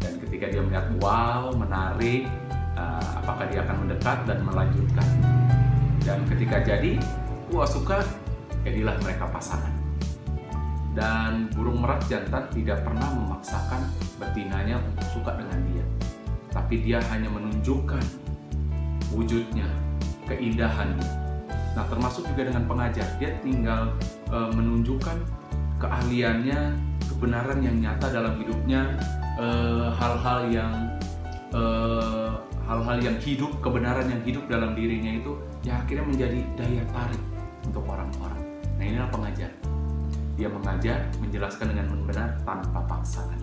Dan 0.00 0.16
ketika 0.24 0.48
dia 0.48 0.62
melihat 0.62 0.86
wow 1.02 1.52
menarik 1.52 2.30
uh, 2.78 3.20
apakah 3.20 3.44
dia 3.50 3.66
akan 3.66 3.76
mendekat 3.84 4.18
dan 4.24 4.38
melanjutkan? 4.46 5.08
Dan 6.00 6.24
ketika 6.30 6.62
jadi 6.64 6.96
wah 7.50 7.66
suka 7.66 8.00
jadilah 8.62 8.94
mereka 9.02 9.26
pasangan 9.28 9.79
dan 10.96 11.46
burung 11.54 11.82
merak 11.82 12.02
jantan 12.10 12.50
tidak 12.50 12.82
pernah 12.82 13.06
memaksakan 13.14 13.86
betinanya 14.18 14.82
untuk 14.82 15.06
suka 15.14 15.38
dengan 15.38 15.58
dia 15.70 15.84
tapi 16.50 16.82
dia 16.82 16.98
hanya 17.14 17.30
menunjukkan 17.30 18.02
wujudnya 19.14 19.66
keindahannya. 20.26 21.10
Nah, 21.74 21.86
termasuk 21.86 22.26
juga 22.26 22.50
dengan 22.50 22.66
pengajar, 22.66 23.06
dia 23.18 23.30
tinggal 23.42 23.94
e, 24.30 24.38
menunjukkan 24.54 25.18
keahliannya, 25.78 26.74
kebenaran 27.06 27.58
yang 27.62 27.76
nyata 27.78 28.06
dalam 28.10 28.36
hidupnya, 28.36 28.94
eh, 29.40 29.88
hal-hal 29.96 30.50
e, 30.50 30.54
yang 30.54 30.72
hal-hal 32.70 32.98
yang 33.02 33.18
hidup, 33.18 33.50
kebenaran 33.58 34.06
yang 34.06 34.22
hidup 34.22 34.46
dalam 34.46 34.78
dirinya 34.78 35.10
itu, 35.10 35.34
ya 35.66 35.82
akhirnya 35.82 36.06
menjadi 36.06 36.38
daya 36.54 36.84
tarik 36.94 37.22
untuk 37.66 37.82
orang-orang. 37.90 38.42
Nah, 38.78 38.84
inilah 38.86 39.10
pengajar. 39.10 39.50
Dia 40.40 40.48
mengajar, 40.48 41.04
menjelaskan 41.20 41.76
dengan 41.76 41.92
benar 42.08 42.32
tanpa 42.48 42.80
paksaan. 42.88 43.36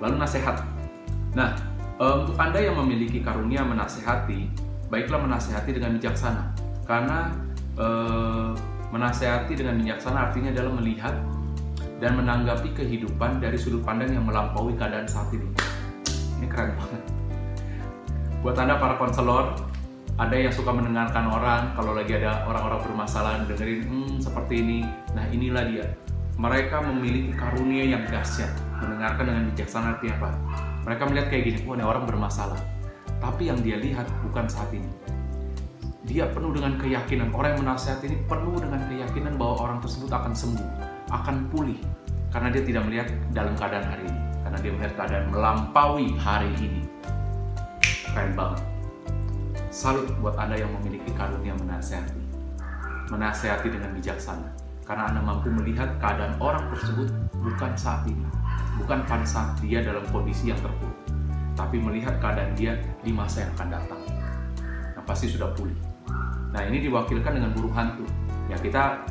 Lalu 0.00 0.16
nasihat. 0.16 0.64
Nah, 1.36 1.52
untuk 2.00 2.40
Anda 2.40 2.64
yang 2.64 2.80
memiliki 2.80 3.20
karunia 3.20 3.60
menasehati, 3.60 4.48
baiklah 4.88 5.20
menasehati 5.26 5.70
dengan 5.74 5.96
bijaksana 5.98 6.54
karena 6.84 7.32
e, 7.74 7.86
menasehati 8.92 9.58
dengan 9.58 9.80
bijaksana 9.80 10.30
artinya 10.30 10.54
adalah 10.54 10.72
melihat 10.78 11.14
dan 11.98 12.14
menanggapi 12.14 12.70
kehidupan 12.76 13.42
dari 13.42 13.58
sudut 13.58 13.82
pandang 13.82 14.12
yang 14.12 14.22
melampaui 14.22 14.76
keadaan 14.76 15.08
saat 15.08 15.32
ini 15.32 15.48
ini 16.38 16.46
keren 16.46 16.76
banget 16.76 17.02
buat 18.44 18.54
anda 18.60 18.76
para 18.76 18.94
konselor 19.00 19.56
ada 20.14 20.36
yang 20.38 20.52
suka 20.54 20.70
mendengarkan 20.70 21.26
orang 21.26 21.74
kalau 21.74 21.96
lagi 21.98 22.14
ada 22.18 22.46
orang-orang 22.46 22.80
bermasalah 22.86 23.42
dengerin 23.46 23.80
hmm, 23.86 24.14
seperti 24.22 24.62
ini 24.62 24.78
nah 25.12 25.26
inilah 25.30 25.64
dia 25.66 25.86
mereka 26.34 26.82
memiliki 26.82 27.34
karunia 27.34 27.98
yang 27.98 28.02
dahsyat 28.10 28.50
mendengarkan 28.78 29.24
dengan 29.26 29.42
bijaksana 29.54 29.98
artinya 29.98 30.14
apa 30.22 30.30
mereka 30.86 31.02
melihat 31.10 31.26
kayak 31.30 31.44
gini 31.50 31.58
oh 31.66 31.74
ini 31.74 31.84
orang 31.86 32.04
bermasalah 32.06 32.74
tapi 33.24 33.48
yang 33.48 33.58
dia 33.64 33.80
lihat 33.80 34.04
bukan 34.20 34.44
saat 34.44 34.68
ini. 34.76 34.90
Dia 36.04 36.28
penuh 36.28 36.52
dengan 36.52 36.76
keyakinan. 36.76 37.32
Orang 37.32 37.56
yang 37.56 37.60
menasihati 37.64 38.12
ini 38.12 38.18
penuh 38.28 38.60
dengan 38.60 38.84
keyakinan 38.84 39.40
bahwa 39.40 39.54
orang 39.64 39.78
tersebut 39.80 40.12
akan 40.12 40.36
sembuh, 40.36 40.70
akan 41.08 41.48
pulih. 41.48 41.80
Karena 42.28 42.52
dia 42.52 42.60
tidak 42.60 42.82
melihat 42.84 43.08
dalam 43.32 43.56
keadaan 43.56 43.86
hari 43.88 44.04
ini. 44.04 44.20
Karena 44.44 44.58
dia 44.60 44.72
melihat 44.76 44.92
keadaan 45.00 45.24
melampaui 45.32 46.08
hari 46.20 46.52
ini. 46.60 46.82
Keren 48.12 48.36
banget. 48.36 48.73
Salut 49.74 50.06
buat 50.22 50.38
Anda 50.38 50.54
yang 50.54 50.70
memiliki 50.78 51.10
karunia 51.18 51.50
menasehati. 51.58 52.22
Menasehati 53.10 53.74
dengan 53.74 53.90
bijaksana. 53.98 54.46
Karena 54.86 55.10
Anda 55.10 55.18
mampu 55.18 55.50
melihat 55.50 55.98
keadaan 55.98 56.38
orang 56.38 56.70
tersebut 56.70 57.10
bukan 57.42 57.74
saat 57.74 58.06
ini. 58.06 58.22
Bukan 58.78 59.02
pada 59.02 59.26
saat 59.26 59.58
dia 59.58 59.82
dalam 59.82 60.06
kondisi 60.14 60.54
yang 60.54 60.60
terpuruk 60.62 60.94
tapi 61.54 61.78
melihat 61.78 62.18
keadaan 62.18 62.52
dia 62.58 62.74
di 63.00 63.14
masa 63.14 63.46
yang 63.46 63.50
akan 63.54 63.68
datang. 63.78 64.00
Nah, 64.94 65.02
pasti 65.06 65.30
sudah 65.30 65.54
pulih. 65.54 65.74
Nah, 66.50 66.62
ini 66.66 66.82
diwakilkan 66.82 67.34
dengan 67.38 67.50
burung 67.54 67.74
hantu. 67.74 68.06
Ya, 68.50 68.58
kita 68.58 69.02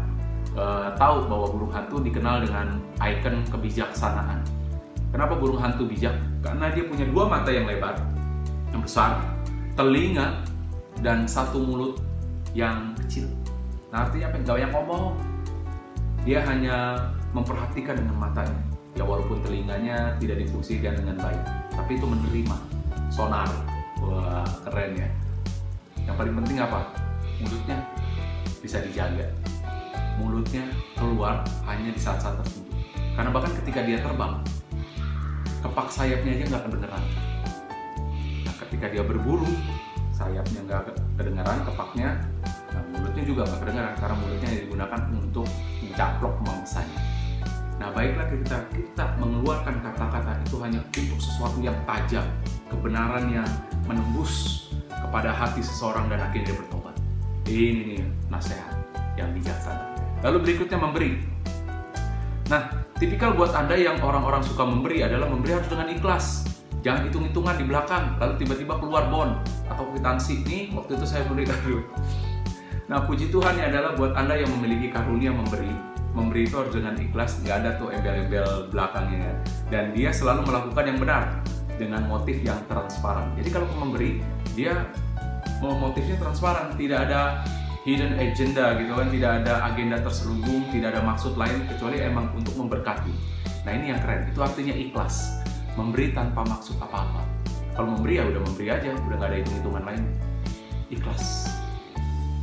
uh, 0.55 0.91
tahu 0.95 1.27
bahwa 1.27 1.47
burung 1.49 1.71
hantu 1.71 2.03
dikenal 2.03 2.43
dengan 2.43 2.79
ikon 2.99 3.43
kebijaksanaan. 3.47 4.43
Kenapa 5.11 5.39
burung 5.39 5.59
hantu 5.59 5.87
bijak? 5.87 6.15
Karena 6.43 6.71
dia 6.71 6.83
punya 6.83 7.05
dua 7.07 7.31
mata 7.31 7.49
yang 7.51 7.67
lebar, 7.67 7.95
yang 8.75 8.81
besar, 8.83 9.23
telinga, 9.79 10.43
dan 11.01 11.25
satu 11.25 11.63
mulut 11.63 11.97
yang 12.53 12.93
kecil. 13.01 13.25
Nah, 13.89 14.05
artinya 14.09 14.29
apa? 14.29 14.37
Gak 14.45 14.55
banyak 14.61 14.71
ngomong. 14.73 15.05
Dia 16.23 16.39
hanya 16.45 16.97
memperhatikan 17.33 17.97
dengan 17.97 18.15
matanya. 18.17 18.61
Ya 18.93 19.01
walaupun 19.01 19.41
telinganya 19.41 20.13
tidak 20.21 20.45
difungsikan 20.45 20.93
dengan 20.93 21.17
baik, 21.17 21.41
tapi 21.73 21.97
itu 21.97 22.05
menerima 22.05 22.57
sonar. 23.09 23.49
Wah, 23.97 24.45
keren 24.69 24.93
ya. 24.93 25.09
Yang 26.05 26.15
paling 26.21 26.33
penting 26.43 26.57
apa? 26.61 26.93
Mulutnya 27.41 27.77
bisa 28.61 28.77
dijaga. 28.85 29.25
Mulutnya 30.21 30.61
keluar 30.93 31.41
hanya 31.65 31.89
di 31.89 31.97
saat-saat 31.97 32.37
tertentu. 32.37 32.69
Karena 33.17 33.29
bahkan 33.33 33.53
ketika 33.61 33.81
dia 33.81 33.97
terbang, 33.97 34.41
kepak 35.65 35.87
sayapnya 35.89 36.31
aja 36.37 36.45
nggak 36.53 36.63
kedengeran. 36.69 37.03
Nah, 38.45 38.55
ketika 38.61 38.85
dia 38.93 39.03
berburu, 39.05 39.49
sayapnya 40.13 40.61
nggak 40.69 40.81
kedengaran, 41.17 41.65
kepaknya, 41.65 42.09
nah, 42.69 42.83
mulutnya 42.93 43.23
juga 43.25 43.41
nggak 43.49 43.59
kedengaran 43.65 43.93
karena 43.97 44.15
mulutnya 44.21 44.49
digunakan 44.53 45.01
untuk 45.09 45.47
mencaplok 45.81 46.35
mangsanya. 46.45 46.99
Nah, 47.81 47.89
baiklah 47.91 48.29
kita 48.29 48.57
kita 48.71 49.05
mengeluarkan 49.17 49.75
kata-kata 49.81 50.31
itu 50.45 50.55
hanya 50.61 50.79
untuk 50.85 51.19
sesuatu 51.19 51.57
yang 51.59 51.75
tajam, 51.89 52.23
kebenaran 52.69 53.25
yang 53.33 53.49
menembus 53.89 54.69
kepada 54.87 55.33
hati 55.33 55.59
seseorang 55.65 56.07
dan 56.07 56.21
akhirnya 56.21 56.53
dia 56.53 56.57
bertobat. 56.61 56.95
Ini 57.49 57.81
nih 57.97 58.01
nasihat 58.29 58.77
yang 59.17 59.33
bijaksana. 59.33 59.97
Lalu 60.23 60.37
berikutnya 60.47 60.79
memberi. 60.79 61.11
Nah, 62.47 62.85
tipikal 63.01 63.35
buat 63.35 63.51
Anda 63.51 63.75
yang 63.75 63.99
orang-orang 63.99 64.45
suka 64.45 64.63
memberi 64.63 65.03
adalah 65.03 65.27
memberi 65.27 65.57
harus 65.57 65.67
dengan 65.67 65.89
ikhlas. 65.91 66.52
Jangan 66.83 67.07
hitung-hitungan 67.07 67.55
di 67.55 67.65
belakang, 67.65 68.19
lalu 68.19 68.43
tiba-tiba 68.43 68.75
keluar 68.75 69.07
bon 69.07 69.39
atau 69.71 69.87
kwitansi. 69.95 70.43
Nih, 70.43 70.67
waktu 70.75 70.99
itu 70.99 71.05
saya 71.07 71.23
beri 71.31 71.47
kado. 71.47 71.79
Nah, 72.91 73.07
puji 73.07 73.31
Tuhan 73.31 73.55
ya 73.55 73.71
adalah 73.71 73.95
buat 73.95 74.11
Anda 74.19 74.35
yang 74.35 74.51
memiliki 74.59 74.91
karunia 74.91 75.31
memberi. 75.31 75.71
Memberi 76.11 76.43
itu 76.43 76.59
harus 76.59 76.75
dengan 76.75 76.99
ikhlas, 76.99 77.39
nggak 77.39 77.55
ada 77.63 77.69
tuh 77.79 77.87
embel-embel 77.95 78.67
belakangnya. 78.67 79.31
Dan 79.71 79.95
dia 79.95 80.11
selalu 80.11 80.43
melakukan 80.43 80.83
yang 80.83 80.99
benar 80.99 81.23
dengan 81.79 82.03
motif 82.05 82.43
yang 82.43 82.59
transparan. 82.67 83.31
Jadi 83.39 83.49
kalau 83.49 83.65
memberi, 83.79 84.19
dia 84.51 84.91
mau 85.63 85.79
motifnya 85.79 86.19
transparan, 86.19 86.75
tidak 86.75 87.07
ada 87.07 87.47
hidden 87.83 88.15
agenda 88.15 88.79
gitu 88.79 88.95
kan 88.95 89.07
tidak 89.11 89.31
ada 89.43 89.53
agenda 89.67 89.99
terselubung 89.99 90.63
tidak 90.71 90.95
ada 90.95 91.03
maksud 91.03 91.35
lain 91.35 91.67
kecuali 91.67 91.99
emang 91.99 92.31
untuk 92.31 92.55
memberkati 92.55 93.11
nah 93.67 93.71
ini 93.75 93.91
yang 93.91 93.99
keren 93.99 94.23
itu 94.31 94.39
artinya 94.39 94.71
ikhlas 94.71 95.42
memberi 95.73 96.13
tanpa 96.13 96.45
maksud 96.45 96.77
apa-apa. 96.77 97.25
Kalau 97.73 97.97
memberi 97.97 98.21
ya 98.21 98.23
udah 98.29 98.41
memberi 98.45 98.67
aja. 98.69 98.91
Udah 98.93 99.15
nggak 99.17 99.29
ada 99.29 99.37
hitung-hitungan 99.41 99.83
lain. 99.85 100.03
Ikhlas. 100.93 101.49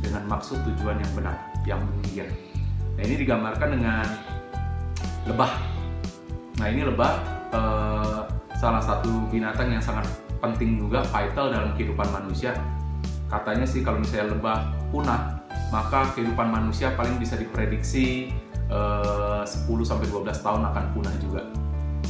Dengan 0.01 0.23
maksud 0.27 0.59
tujuan 0.65 0.97
yang 0.99 1.11
benar 1.15 1.35
yang 1.63 1.79
mulia. 1.79 2.25
Nah 2.97 3.01
ini 3.05 3.15
digambarkan 3.21 3.69
dengan 3.79 4.05
lebah. 5.29 5.51
Nah 6.59 6.67
ini 6.67 6.81
lebah 6.83 7.13
eh, 7.53 8.21
salah 8.57 8.81
satu 8.83 9.29
binatang 9.29 9.71
yang 9.71 9.83
sangat 9.83 10.09
penting 10.41 10.81
juga 10.81 11.05
vital 11.05 11.53
dalam 11.53 11.71
kehidupan 11.77 12.09
manusia. 12.11 12.57
Katanya 13.29 13.63
sih 13.63 13.85
kalau 13.85 14.03
misalnya 14.03 14.35
lebah 14.35 14.57
punah 14.91 15.39
maka 15.71 16.11
kehidupan 16.11 16.51
manusia 16.51 16.91
paling 16.99 17.15
bisa 17.15 17.39
diprediksi 17.39 18.35
eh, 18.67 19.43
10 19.47 19.47
sampai 19.87 20.05
12 20.11 20.27
tahun 20.43 20.61
akan 20.67 20.83
punah 20.91 21.15
juga 21.23 21.47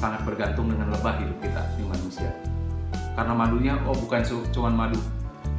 sangat 0.02 0.26
bergantung 0.26 0.66
dengan 0.74 0.90
lebah 0.90 1.14
hidup 1.22 1.38
kita 1.46 1.62
di 1.78 1.86
manusia. 1.86 2.34
Karena 3.14 3.38
madunya 3.38 3.78
oh 3.86 3.94
bukan 3.94 4.26
cuma 4.50 4.74
madu. 4.74 4.98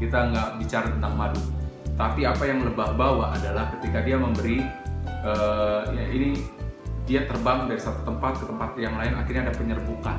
Kita 0.02 0.34
nggak 0.34 0.48
bicara 0.58 0.90
tentang 0.90 1.14
madu. 1.14 1.38
Tapi 1.94 2.26
apa 2.26 2.42
yang 2.42 2.66
lebah 2.66 2.98
bawa 2.98 3.38
adalah 3.38 3.70
ketika 3.78 4.02
dia 4.02 4.18
memberi 4.18 4.58
uh, 5.22 5.86
ya 5.94 6.04
ini 6.10 6.34
dia 7.06 7.22
terbang 7.30 7.70
dari 7.70 7.78
satu 7.78 8.02
tempat 8.02 8.42
ke 8.42 8.44
tempat 8.50 8.74
yang 8.74 8.98
lain 8.98 9.14
akhirnya 9.14 9.46
ada 9.46 9.54
penyerbukan. 9.54 10.18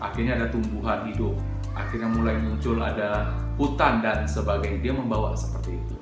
Akhirnya 0.00 0.40
ada 0.40 0.46
tumbuhan 0.48 1.04
hidup. 1.12 1.36
Akhirnya 1.76 2.08
mulai 2.08 2.40
muncul 2.40 2.80
ada 2.80 3.36
hutan 3.60 4.00
dan 4.00 4.24
sebagainya. 4.24 4.80
Dia 4.80 4.92
membawa 4.96 5.36
seperti 5.36 5.76
itu. 5.76 5.96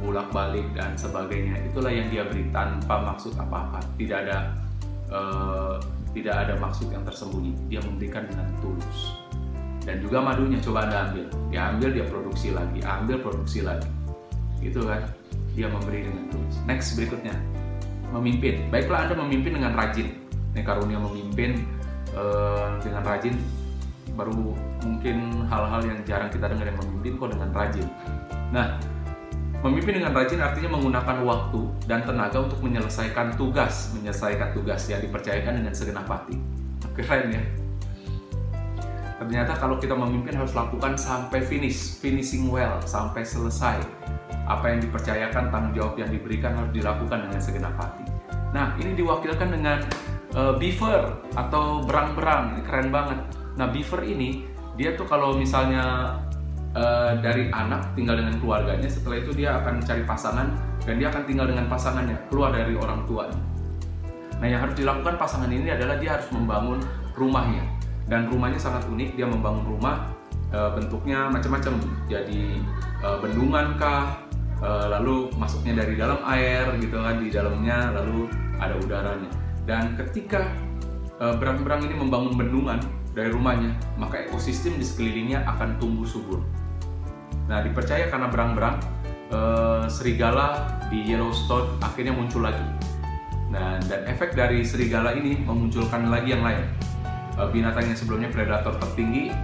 Bolak 0.00 0.30
balik 0.30 0.70
dan 0.78 0.94
sebagainya. 0.94 1.58
Itulah 1.66 1.90
yang 1.90 2.06
dia 2.14 2.22
beri 2.30 2.46
tanpa 2.54 3.02
maksud 3.10 3.34
apa 3.36 3.68
apa 3.68 3.78
tidak 3.98 4.24
ada 4.24 4.38
uh, 5.12 5.76
tidak 6.10 6.34
ada 6.46 6.54
maksud 6.58 6.90
yang 6.90 7.06
tersembunyi. 7.06 7.54
Dia 7.70 7.80
memberikan 7.82 8.26
dengan 8.26 8.50
tulus. 8.58 9.14
Dan 9.86 10.02
juga 10.04 10.20
madunya 10.20 10.58
coba 10.60 10.86
anda 10.86 10.98
ambil. 11.10 11.26
Dia 11.48 11.60
ambil 11.72 11.88
dia 11.94 12.04
produksi 12.06 12.48
lagi. 12.52 12.78
Ambil 12.82 13.16
produksi 13.22 13.60
lagi. 13.62 13.88
Gitu 14.60 14.82
kan? 14.84 15.06
Dia 15.54 15.66
memberi 15.70 16.06
dengan 16.10 16.24
tulus. 16.28 16.56
Next 16.66 16.98
berikutnya. 16.98 17.34
Memimpin. 18.10 18.68
Baiklah 18.68 19.06
anda 19.06 19.14
memimpin 19.18 19.56
dengan 19.56 19.72
rajin. 19.78 20.18
Ini 20.50 20.62
karunia 20.66 20.98
memimpin 20.98 21.62
uh, 22.18 22.74
dengan 22.82 23.06
rajin. 23.06 23.38
Baru 24.18 24.58
mungkin 24.82 25.46
hal-hal 25.46 25.80
yang 25.86 25.98
jarang 26.02 26.30
kita 26.34 26.50
dengar 26.50 26.66
yang 26.66 26.78
memimpin 26.82 27.12
kok 27.16 27.30
dengan 27.30 27.50
rajin. 27.54 27.86
Nah 28.50 28.82
Memimpin 29.60 30.00
dengan 30.00 30.16
rajin 30.16 30.40
artinya 30.40 30.72
menggunakan 30.72 31.20
waktu 31.20 31.60
dan 31.84 32.00
tenaga 32.00 32.40
untuk 32.40 32.64
menyelesaikan 32.64 33.36
tugas, 33.36 33.92
menyelesaikan 33.92 34.56
tugas 34.56 34.88
yang 34.88 35.04
dipercayakan 35.04 35.60
dengan 35.60 35.72
segenap 35.76 36.08
hati. 36.08 36.40
Keren 36.96 37.28
ya. 37.28 37.44
Ternyata 39.20 39.52
kalau 39.60 39.76
kita 39.76 39.92
memimpin 39.92 40.32
harus 40.32 40.56
lakukan 40.56 40.96
sampai 40.96 41.44
finish, 41.44 42.00
finishing 42.00 42.48
well, 42.48 42.80
sampai 42.88 43.20
selesai. 43.20 43.76
Apa 44.48 44.72
yang 44.72 44.80
dipercayakan, 44.80 45.52
tanggung 45.52 45.76
jawab 45.76 45.94
yang 46.00 46.08
diberikan 46.08 46.56
harus 46.56 46.72
dilakukan 46.72 47.28
dengan 47.28 47.40
segenap 47.44 47.76
hati. 47.76 48.08
Nah, 48.56 48.72
ini 48.80 48.96
diwakilkan 48.96 49.60
dengan 49.60 49.84
uh, 50.40 50.56
beaver 50.56 51.20
atau 51.36 51.84
berang-berang, 51.84 52.64
keren 52.64 52.88
banget. 52.88 53.20
Nah, 53.60 53.68
beaver 53.68 54.08
ini 54.08 54.48
dia 54.80 54.96
tuh 54.96 55.04
kalau 55.04 55.36
misalnya 55.36 56.16
uh, 56.74 57.18
dari 57.18 57.50
anak 57.50 57.94
tinggal 57.98 58.18
dengan 58.18 58.38
keluarganya 58.38 58.86
setelah 58.86 59.18
itu 59.18 59.30
dia 59.34 59.58
akan 59.62 59.82
mencari 59.82 60.02
pasangan 60.06 60.48
dan 60.86 60.94
dia 60.98 61.08
akan 61.10 61.22
tinggal 61.26 61.46
dengan 61.50 61.66
pasangannya 61.66 62.16
keluar 62.30 62.54
dari 62.54 62.74
orang 62.78 63.02
tuanya. 63.06 63.40
Nah 64.40 64.46
yang 64.48 64.60
harus 64.64 64.74
dilakukan 64.78 65.20
pasangan 65.20 65.50
ini 65.52 65.68
adalah 65.68 66.00
dia 66.00 66.16
harus 66.16 66.28
membangun 66.32 66.80
rumahnya. 67.18 67.64
Dan 68.10 68.26
rumahnya 68.26 68.58
sangat 68.58 68.88
unik 68.90 69.14
dia 69.14 69.26
membangun 69.28 69.62
rumah 69.76 70.10
uh, 70.50 70.74
bentuknya 70.74 71.30
macam-macam. 71.30 71.78
Jadi 72.10 72.58
uh, 73.04 73.18
bendungan 73.22 73.78
kah 73.78 74.18
lalu 74.60 75.32
masuknya 75.40 75.80
dari 75.80 75.96
dalam 75.96 76.20
air 76.20 76.68
gitu 76.84 77.00
kan 77.00 77.16
di 77.16 77.32
dalamnya 77.32 77.96
lalu 77.96 78.28
ada 78.60 78.76
udaranya. 78.76 79.32
Dan 79.64 79.96
ketika 79.96 80.52
berang-berang 81.16 81.88
ini 81.88 81.96
membangun 81.96 82.36
bendungan 82.36 82.76
dari 83.16 83.32
rumahnya, 83.32 83.72
maka 83.96 84.28
ekosistem 84.28 84.76
di 84.76 84.84
sekelilingnya 84.84 85.48
akan 85.48 85.80
tumbuh 85.80 86.04
subur. 86.04 86.44
Nah, 87.50 87.66
dipercaya 87.66 88.06
karena 88.06 88.30
berang-berang 88.30 88.78
eh, 89.34 89.84
serigala 89.90 90.78
di 90.86 91.02
Yellowstone 91.10 91.82
akhirnya 91.82 92.14
muncul 92.14 92.46
lagi. 92.46 92.62
Nah, 93.50 93.82
dan 93.90 94.06
efek 94.06 94.38
dari 94.38 94.62
serigala 94.62 95.10
ini 95.18 95.42
memunculkan 95.42 96.06
lagi 96.06 96.30
yang 96.30 96.46
lain. 96.46 96.62
Eh, 97.34 97.48
binatang 97.50 97.90
yang 97.90 97.98
sebelumnya 97.98 98.30
predator 98.30 98.78
tertinggi 98.78 99.34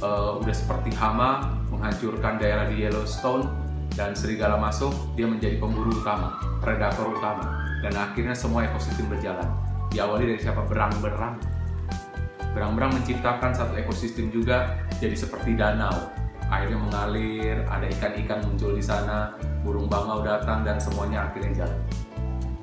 eh, 0.00 0.30
udah 0.40 0.54
seperti 0.56 0.96
hama 0.96 1.60
menghancurkan 1.68 2.40
daerah 2.40 2.64
di 2.64 2.80
Yellowstone 2.80 3.44
dan 3.92 4.16
serigala 4.16 4.56
masuk, 4.56 4.96
dia 5.12 5.28
menjadi 5.28 5.60
pemburu 5.60 5.92
utama, 5.92 6.40
predator 6.64 7.12
utama. 7.12 7.60
Dan 7.84 7.92
akhirnya 7.92 8.32
semua 8.32 8.64
ekosistem 8.64 9.12
berjalan. 9.12 9.44
Diawali 9.92 10.32
dari 10.32 10.40
siapa? 10.40 10.64
Berang-berang. 10.64 11.36
Berang-berang 12.56 12.96
menciptakan 12.96 13.52
satu 13.52 13.76
ekosistem 13.76 14.32
juga 14.32 14.80
jadi 14.96 15.12
seperti 15.12 15.56
danau 15.60 16.19
airnya 16.50 16.78
mengalir, 16.78 17.62
ada 17.70 17.86
ikan-ikan 17.86 18.42
muncul 18.42 18.74
di 18.74 18.82
sana, 18.82 19.38
burung 19.62 19.86
bangau 19.86 20.26
datang 20.26 20.66
dan 20.66 20.76
semuanya 20.82 21.30
akhirnya 21.30 21.64
jalan. 21.64 21.80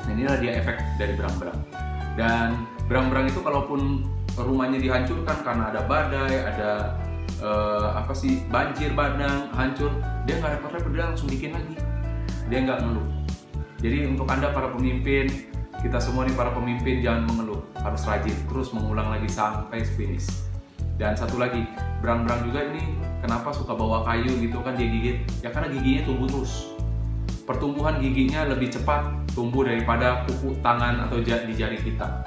Nah, 0.04 0.12
inilah 0.12 0.38
dia 0.40 0.52
efek 0.60 0.78
dari 1.00 1.14
berang-berang. 1.16 1.60
Dan 2.20 2.68
berang-berang 2.92 3.26
itu 3.32 3.40
kalaupun 3.40 4.04
rumahnya 4.36 4.78
dihancurkan 4.78 5.38
karena 5.42 5.74
ada 5.74 5.82
badai, 5.88 6.36
ada 6.46 6.72
uh, 7.42 7.98
apa 7.98 8.14
sih 8.14 8.44
banjir 8.52 8.94
bandang 8.94 9.50
hancur, 9.56 9.90
dia 10.28 10.38
nggak 10.38 10.60
repot-repot 10.60 10.92
dia 10.94 11.04
langsung 11.08 11.28
bikin 11.32 11.52
lagi. 11.56 11.76
Dia 12.48 12.64
nggak 12.64 12.80
ngeluh. 12.84 13.08
Jadi 13.78 13.98
untuk 14.10 14.28
anda 14.32 14.50
para 14.50 14.74
pemimpin, 14.74 15.30
kita 15.78 16.02
semua 16.02 16.26
nih 16.26 16.34
para 16.34 16.50
pemimpin 16.50 17.06
jangan 17.06 17.30
mengeluh, 17.30 17.62
harus 17.78 18.02
rajin 18.10 18.34
terus 18.50 18.74
mengulang 18.74 19.14
lagi 19.14 19.30
sampai 19.30 19.86
finish. 19.86 20.47
Dan 20.98 21.14
satu 21.14 21.38
lagi, 21.38 21.62
berang-berang 22.02 22.50
juga 22.50 22.66
ini 22.74 22.98
kenapa 23.22 23.54
suka 23.54 23.78
bawa 23.78 24.02
kayu 24.06 24.34
gitu 24.42 24.62
kan 24.66 24.74
dia 24.74 24.90
gigit? 24.90 25.18
Ya 25.46 25.54
karena 25.54 25.70
giginya 25.70 26.10
tumbuh 26.10 26.28
terus. 26.30 26.74
Pertumbuhan 27.46 28.02
giginya 28.02 28.50
lebih 28.50 28.74
cepat 28.74 29.30
tumbuh 29.32 29.64
daripada 29.64 30.26
kuku 30.28 30.58
tangan 30.60 31.08
atau 31.08 31.22
di 31.22 31.54
jari 31.54 31.78
kita. 31.80 32.26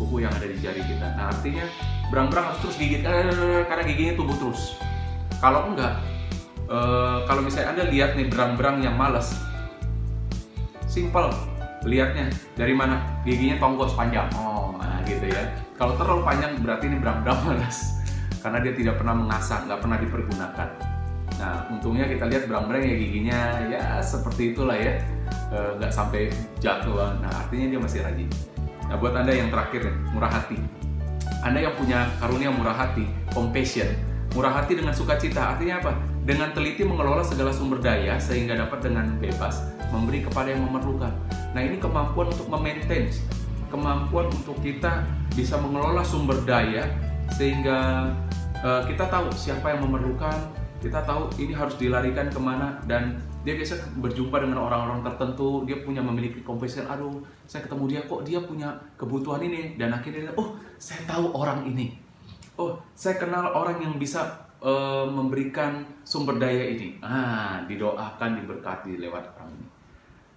Kuku 0.00 0.24
yang 0.24 0.32
ada 0.32 0.48
di 0.48 0.58
jari 0.58 0.80
kita. 0.80 1.06
Nah 1.14 1.28
artinya 1.28 1.68
berang-berang 2.08 2.50
harus 2.50 2.60
terus 2.64 2.76
gigit 2.80 3.04
eh, 3.04 3.62
karena 3.68 3.82
giginya 3.84 4.12
tumbuh 4.16 4.36
terus. 4.40 4.80
Kalau 5.38 5.70
enggak, 5.70 6.00
eh, 6.66 7.18
kalau 7.28 7.44
misalnya 7.44 7.68
anda 7.76 7.84
lihat 7.86 8.16
nih 8.16 8.26
berang-berang 8.32 8.80
yang 8.80 8.96
males, 8.96 9.36
simple 10.90 11.30
lihatnya 11.86 12.28
dari 12.58 12.74
mana 12.74 13.22
giginya 13.24 13.56
tonggos 13.56 13.94
panjang 13.96 14.28
oh 14.36 14.76
nah 14.76 15.00
gitu 15.06 15.32
ya 15.32 15.48
kalau 15.80 15.96
terlalu 15.96 16.20
panjang 16.28 16.52
berarti 16.60 16.84
ini 16.92 16.96
berang-berang 17.00 17.40
malas. 17.48 17.96
Karena 18.44 18.60
dia 18.60 18.76
tidak 18.76 19.00
pernah 19.00 19.16
mengasah 19.16 19.64
nggak 19.64 19.80
pernah 19.80 19.96
dipergunakan. 19.96 20.68
Nah 21.40 21.52
untungnya 21.72 22.04
kita 22.04 22.28
lihat 22.28 22.44
berang-berang 22.44 22.84
ya 22.84 22.94
giginya. 23.00 23.40
Ya 23.72 23.82
seperti 24.04 24.52
itulah 24.52 24.76
ya. 24.76 25.00
E, 25.48 25.58
nggak 25.80 25.88
sampai 25.88 26.28
jatuh. 26.60 27.16
Nah 27.24 27.32
artinya 27.32 27.72
dia 27.72 27.80
masih 27.80 28.04
rajin. 28.04 28.28
Nah 28.92 28.96
buat 29.00 29.16
anda 29.16 29.32
yang 29.32 29.48
terakhir 29.48 29.88
nih 29.88 29.96
murah 30.12 30.28
hati. 30.28 30.60
Anda 31.40 31.64
yang 31.64 31.74
punya 31.80 32.12
karunia 32.20 32.52
murah 32.52 32.76
hati 32.76 33.08
compassion. 33.32 33.88
Murah 34.36 34.52
hati 34.52 34.76
dengan 34.76 34.92
sukacita 34.92 35.56
artinya 35.56 35.80
apa? 35.80 35.92
Dengan 36.28 36.52
teliti 36.52 36.84
mengelola 36.84 37.24
segala 37.24 37.56
sumber 37.56 37.80
daya 37.80 38.20
sehingga 38.20 38.52
dapat 38.52 38.84
dengan 38.84 39.16
bebas 39.16 39.64
memberi 39.88 40.22
kepada 40.28 40.52
yang 40.52 40.60
memerlukan. 40.68 41.10
Nah 41.56 41.60
ini 41.64 41.80
kemampuan 41.82 42.30
untuk 42.30 42.46
memaintain, 42.46 43.10
kemampuan 43.70 44.26
untuk 44.28 44.58
kita 44.60 45.06
bisa 45.32 45.56
mengelola 45.56 46.02
sumber 46.02 46.36
daya 46.42 46.84
sehingga 47.30 48.10
uh, 48.60 48.82
kita 48.84 49.06
tahu 49.06 49.30
siapa 49.30 49.72
yang 49.72 49.86
memerlukan, 49.86 50.34
kita 50.82 51.00
tahu 51.06 51.30
ini 51.38 51.54
harus 51.54 51.78
dilarikan 51.78 52.26
ke 52.26 52.40
mana 52.42 52.76
dan 52.84 53.16
dia 53.40 53.56
biasa 53.56 53.96
berjumpa 53.96 54.36
dengan 54.42 54.68
orang-orang 54.68 55.00
tertentu, 55.00 55.64
dia 55.64 55.80
punya 55.80 56.04
memiliki 56.04 56.44
compassion, 56.44 56.84
aduh 56.84 57.24
saya 57.48 57.64
ketemu 57.64 57.84
dia 57.88 58.00
kok 58.04 58.20
dia 58.26 58.40
punya 58.44 58.68
kebutuhan 59.00 59.40
ini? 59.40 59.80
Dan 59.80 59.96
akhirnya 59.96 60.28
oh 60.36 60.60
saya 60.76 61.06
tahu 61.08 61.32
orang 61.32 61.64
ini, 61.64 61.96
oh 62.60 62.76
saya 62.92 63.16
kenal 63.16 63.48
orang 63.56 63.80
yang 63.80 63.96
bisa 63.96 64.28
uh, 64.60 65.08
memberikan 65.08 65.80
sumber 66.04 66.36
daya 66.36 66.68
ini, 66.68 67.00
ah 67.00 67.64
didoakan 67.64 68.44
diberkati 68.44 69.00
lewat 69.00 69.24
orang 69.40 69.50
ini. 69.56 69.68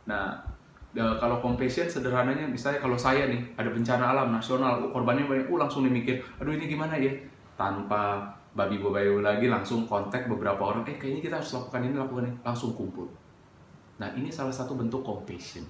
Nah 0.08 0.53
uh, 0.98 1.16
kalau 1.18 1.42
compassion 1.42 1.90
sederhananya 1.90 2.46
misalnya 2.46 2.80
kalau 2.82 2.98
saya 2.98 3.26
nih 3.30 3.42
ada 3.58 3.70
bencana 3.70 4.14
alam 4.14 4.30
nasional 4.30 4.90
korbannya 4.94 5.26
banyak 5.26 5.48
uh 5.50 5.60
langsung 5.60 5.86
nih 5.86 5.94
mikir 5.94 6.16
aduh 6.38 6.54
ini 6.54 6.70
gimana 6.70 6.98
ya? 6.98 7.12
Tanpa 7.54 8.26
babi 8.54 8.78
bayu 8.78 9.26
lagi 9.26 9.50
langsung 9.50 9.90
kontak 9.90 10.30
beberapa 10.30 10.62
orang 10.62 10.86
eh 10.86 10.98
kayaknya 11.02 11.22
kita 11.26 11.36
harus 11.42 11.58
lakukan 11.58 11.82
ini 11.90 11.96
lakukan 11.98 12.26
ini 12.30 12.38
langsung 12.46 12.78
kumpul. 12.78 13.10
Nah 13.98 14.10
ini 14.14 14.30
salah 14.30 14.54
satu 14.54 14.78
bentuk 14.78 15.02
compassion 15.02 15.66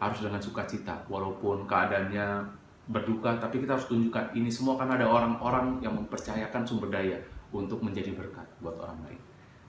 harus 0.00 0.18
dengan 0.22 0.40
sukacita 0.40 0.96
walaupun 1.10 1.68
keadaannya 1.68 2.40
berduka 2.90 3.36
tapi 3.38 3.62
kita 3.62 3.76
harus 3.76 3.86
tunjukkan 3.86 4.34
ini 4.34 4.50
semua 4.50 4.74
karena 4.74 4.98
ada 4.98 5.06
orang-orang 5.06 5.78
yang 5.84 5.94
mempercayakan 5.94 6.66
sumber 6.66 6.90
daya 6.90 7.18
untuk 7.54 7.82
menjadi 7.82 8.14
berkat 8.14 8.46
buat 8.62 8.74
orang 8.78 8.98
lain. 9.06 9.20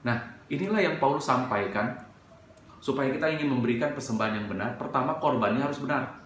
Nah 0.06 0.18
inilah 0.50 0.82
yang 0.82 0.96
Paulus 0.98 1.26
sampaikan 1.26 1.94
supaya 2.82 3.14
kita 3.14 3.30
ingin 3.30 3.48
memberikan 3.48 3.94
persembahan 3.94 4.42
yang 4.42 4.48
benar, 4.50 4.76
pertama 4.76 5.22
korbannya 5.22 5.62
harus 5.62 5.78
benar. 5.78 6.18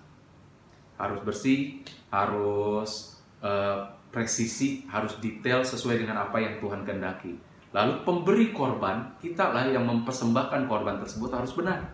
Harus 0.96 1.20
bersih, 1.28 1.84
harus 2.08 3.20
uh, 3.44 3.84
presisi, 4.08 4.88
harus 4.88 5.20
detail 5.20 5.68
sesuai 5.68 6.08
dengan 6.08 6.24
apa 6.24 6.40
yang 6.40 6.56
Tuhan 6.64 6.88
kehendaki. 6.88 7.36
Lalu 7.76 8.08
pemberi 8.08 8.56
korban, 8.56 9.20
kita 9.20 9.52
lah 9.52 9.68
yang 9.68 9.84
mempersembahkan 9.84 10.72
korban 10.72 10.96
tersebut 11.04 11.28
harus 11.36 11.52
benar. 11.52 11.92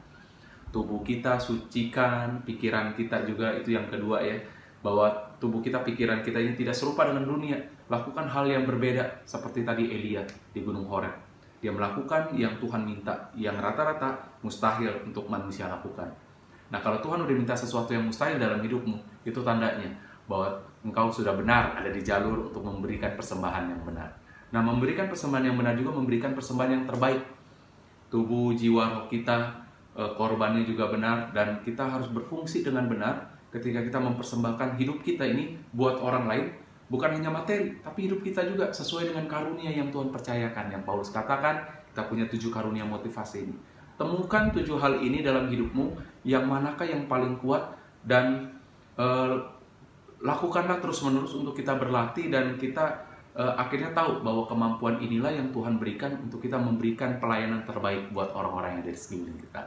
Tubuh 0.70 1.02
kita 1.02 1.42
sucikan, 1.42 2.46
pikiran 2.46 2.94
kita 2.94 3.26
juga 3.26 3.58
itu 3.58 3.74
yang 3.74 3.90
kedua 3.90 4.22
ya. 4.22 4.38
Bahwa 4.86 5.10
tubuh 5.42 5.58
kita, 5.66 5.82
pikiran 5.82 6.22
kita 6.22 6.38
ini 6.38 6.54
tidak 6.54 6.78
serupa 6.78 7.10
dengan 7.10 7.26
dunia. 7.26 7.58
Lakukan 7.90 8.30
hal 8.30 8.46
yang 8.46 8.70
berbeda 8.70 9.26
seperti 9.26 9.66
tadi 9.66 9.90
Elia 9.90 10.22
di 10.54 10.62
Gunung 10.62 10.86
Horeb 10.86 11.21
dia 11.62 11.70
melakukan 11.70 12.34
yang 12.34 12.58
Tuhan 12.58 12.82
minta, 12.82 13.14
yang 13.38 13.54
rata-rata 13.62 14.18
mustahil 14.42 15.06
untuk 15.06 15.30
manusia 15.30 15.70
lakukan. 15.70 16.10
Nah, 16.74 16.82
kalau 16.82 16.98
Tuhan 16.98 17.22
udah 17.22 17.36
minta 17.38 17.54
sesuatu 17.54 17.94
yang 17.94 18.10
mustahil 18.10 18.42
dalam 18.42 18.58
hidupmu, 18.66 18.98
itu 19.22 19.40
tandanya 19.46 19.94
bahwa 20.26 20.58
engkau 20.82 21.14
sudah 21.14 21.38
benar 21.38 21.78
ada 21.78 21.94
di 21.94 22.02
jalur 22.02 22.50
untuk 22.50 22.66
memberikan 22.66 23.14
persembahan 23.14 23.70
yang 23.70 23.82
benar. 23.86 24.10
Nah, 24.50 24.62
memberikan 24.66 25.06
persembahan 25.06 25.54
yang 25.54 25.58
benar 25.62 25.78
juga 25.78 25.94
memberikan 25.94 26.34
persembahan 26.34 26.72
yang 26.82 26.86
terbaik. 26.90 27.22
Tubuh, 28.10 28.58
jiwa, 28.58 28.98
roh 28.98 29.06
kita, 29.08 29.62
eh, 29.96 30.12
korbannya 30.18 30.66
juga 30.66 30.90
benar, 30.90 31.30
dan 31.32 31.62
kita 31.62 31.86
harus 31.86 32.10
berfungsi 32.10 32.66
dengan 32.66 32.90
benar 32.90 33.32
ketika 33.52 33.84
kita 33.84 34.00
mempersembahkan 34.00 34.80
hidup 34.80 35.04
kita 35.04 35.28
ini 35.28 35.60
buat 35.76 36.00
orang 36.00 36.26
lain 36.26 36.46
bukan 36.92 37.16
hanya 37.16 37.32
materi, 37.32 37.80
tapi 37.80 38.12
hidup 38.12 38.20
kita 38.20 38.44
juga 38.44 38.68
sesuai 38.76 39.16
dengan 39.16 39.24
karunia 39.32 39.72
yang 39.72 39.88
Tuhan 39.96 40.12
percayakan. 40.12 40.76
Yang 40.76 40.84
Paulus 40.84 41.08
katakan, 41.08 41.64
kita 41.88 42.04
punya 42.12 42.28
tujuh 42.28 42.52
karunia 42.52 42.84
motivasi 42.84 43.48
ini. 43.48 43.56
Temukan 43.96 44.52
tujuh 44.52 44.76
hal 44.76 45.00
ini 45.00 45.24
dalam 45.24 45.48
hidupmu, 45.48 45.96
yang 46.28 46.44
manakah 46.52 46.84
yang 46.84 47.08
paling 47.08 47.40
kuat, 47.40 47.80
dan 48.04 48.52
eh, 49.00 49.36
lakukanlah 50.20 50.84
terus-menerus 50.84 51.32
untuk 51.32 51.56
kita 51.56 51.80
berlatih, 51.80 52.28
dan 52.28 52.60
kita 52.60 53.08
eh, 53.40 53.54
akhirnya 53.56 53.96
tahu 53.96 54.20
bahwa 54.20 54.44
kemampuan 54.52 55.00
inilah 55.00 55.32
yang 55.32 55.48
Tuhan 55.56 55.80
berikan 55.80 56.20
untuk 56.20 56.44
kita 56.44 56.60
memberikan 56.60 57.24
pelayanan 57.24 57.64
terbaik 57.64 58.12
buat 58.12 58.36
orang-orang 58.36 58.76
yang 58.76 58.82
ada 58.84 58.92
di 58.92 59.00
sekeliling 59.00 59.40
kita. 59.40 59.62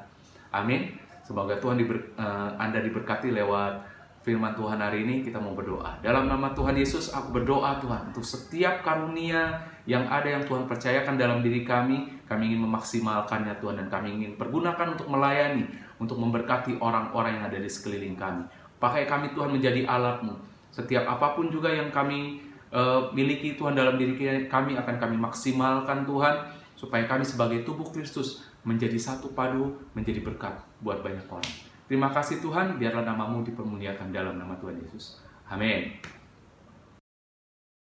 Amin. 0.53 0.93
Semoga 1.25 1.57
Tuhan 1.57 1.81
diber, 1.81 2.21
eh, 2.21 2.51
Anda 2.61 2.85
diberkati 2.85 3.33
lewat 3.33 3.94
firman 4.25 4.57
Tuhan 4.57 4.81
hari 4.81 5.05
ini 5.05 5.21
kita 5.21 5.37
mau 5.37 5.53
berdoa. 5.53 6.01
Dalam 6.01 6.25
nama 6.25 6.57
Tuhan 6.57 6.73
Yesus 6.73 7.13
aku 7.13 7.37
berdoa 7.37 7.77
Tuhan 7.77 8.09
untuk 8.09 8.25
setiap 8.25 8.81
karunia 8.81 9.61
yang 9.85 10.09
ada 10.09 10.25
yang 10.25 10.43
Tuhan 10.49 10.65
percayakan 10.65 11.21
dalam 11.21 11.45
diri 11.45 11.61
kami, 11.61 12.25
kami 12.25 12.43
ingin 12.49 12.65
memaksimalkannya 12.65 13.61
Tuhan 13.61 13.85
dan 13.85 13.93
kami 13.93 14.17
ingin 14.17 14.33
pergunakan 14.41 14.97
untuk 14.97 15.13
melayani, 15.13 15.69
untuk 16.01 16.17
memberkati 16.17 16.81
orang-orang 16.81 17.37
yang 17.37 17.45
ada 17.53 17.61
di 17.61 17.69
sekeliling 17.69 18.17
kami. 18.17 18.49
Pakai 18.81 19.05
kami 19.05 19.37
Tuhan 19.37 19.53
menjadi 19.53 19.85
alatmu. 19.85 20.33
Setiap 20.73 21.05
apa 21.05 21.37
pun 21.37 21.53
juga 21.53 21.69
yang 21.69 21.93
kami 21.93 22.41
uh, 22.73 23.13
miliki 23.13 23.61
Tuhan 23.61 23.77
dalam 23.77 24.01
diri 24.01 24.49
kami 24.49 24.75
akan 24.75 24.97
kami 24.97 25.17
maksimalkan 25.21 26.09
Tuhan 26.09 26.35
supaya 26.75 27.05
kami 27.05 27.23
sebagai 27.23 27.63
tubuh 27.63 27.93
Kristus 27.93 28.43
menjadi 28.65 28.97
satu 28.97 29.37
padu, 29.37 29.77
menjadi 29.93 30.25
berkat 30.25 30.57
buat 30.81 31.05
banyak 31.05 31.29
orang. 31.29 31.64
Terima 31.85 32.09
kasih 32.09 32.41
Tuhan, 32.41 32.81
biarlah 32.81 33.05
namamu 33.05 33.45
dipermuliakan 33.45 34.09
dalam 34.09 34.41
nama 34.41 34.57
Tuhan 34.57 34.81
Yesus. 34.81 35.21
Amin. 35.53 36.01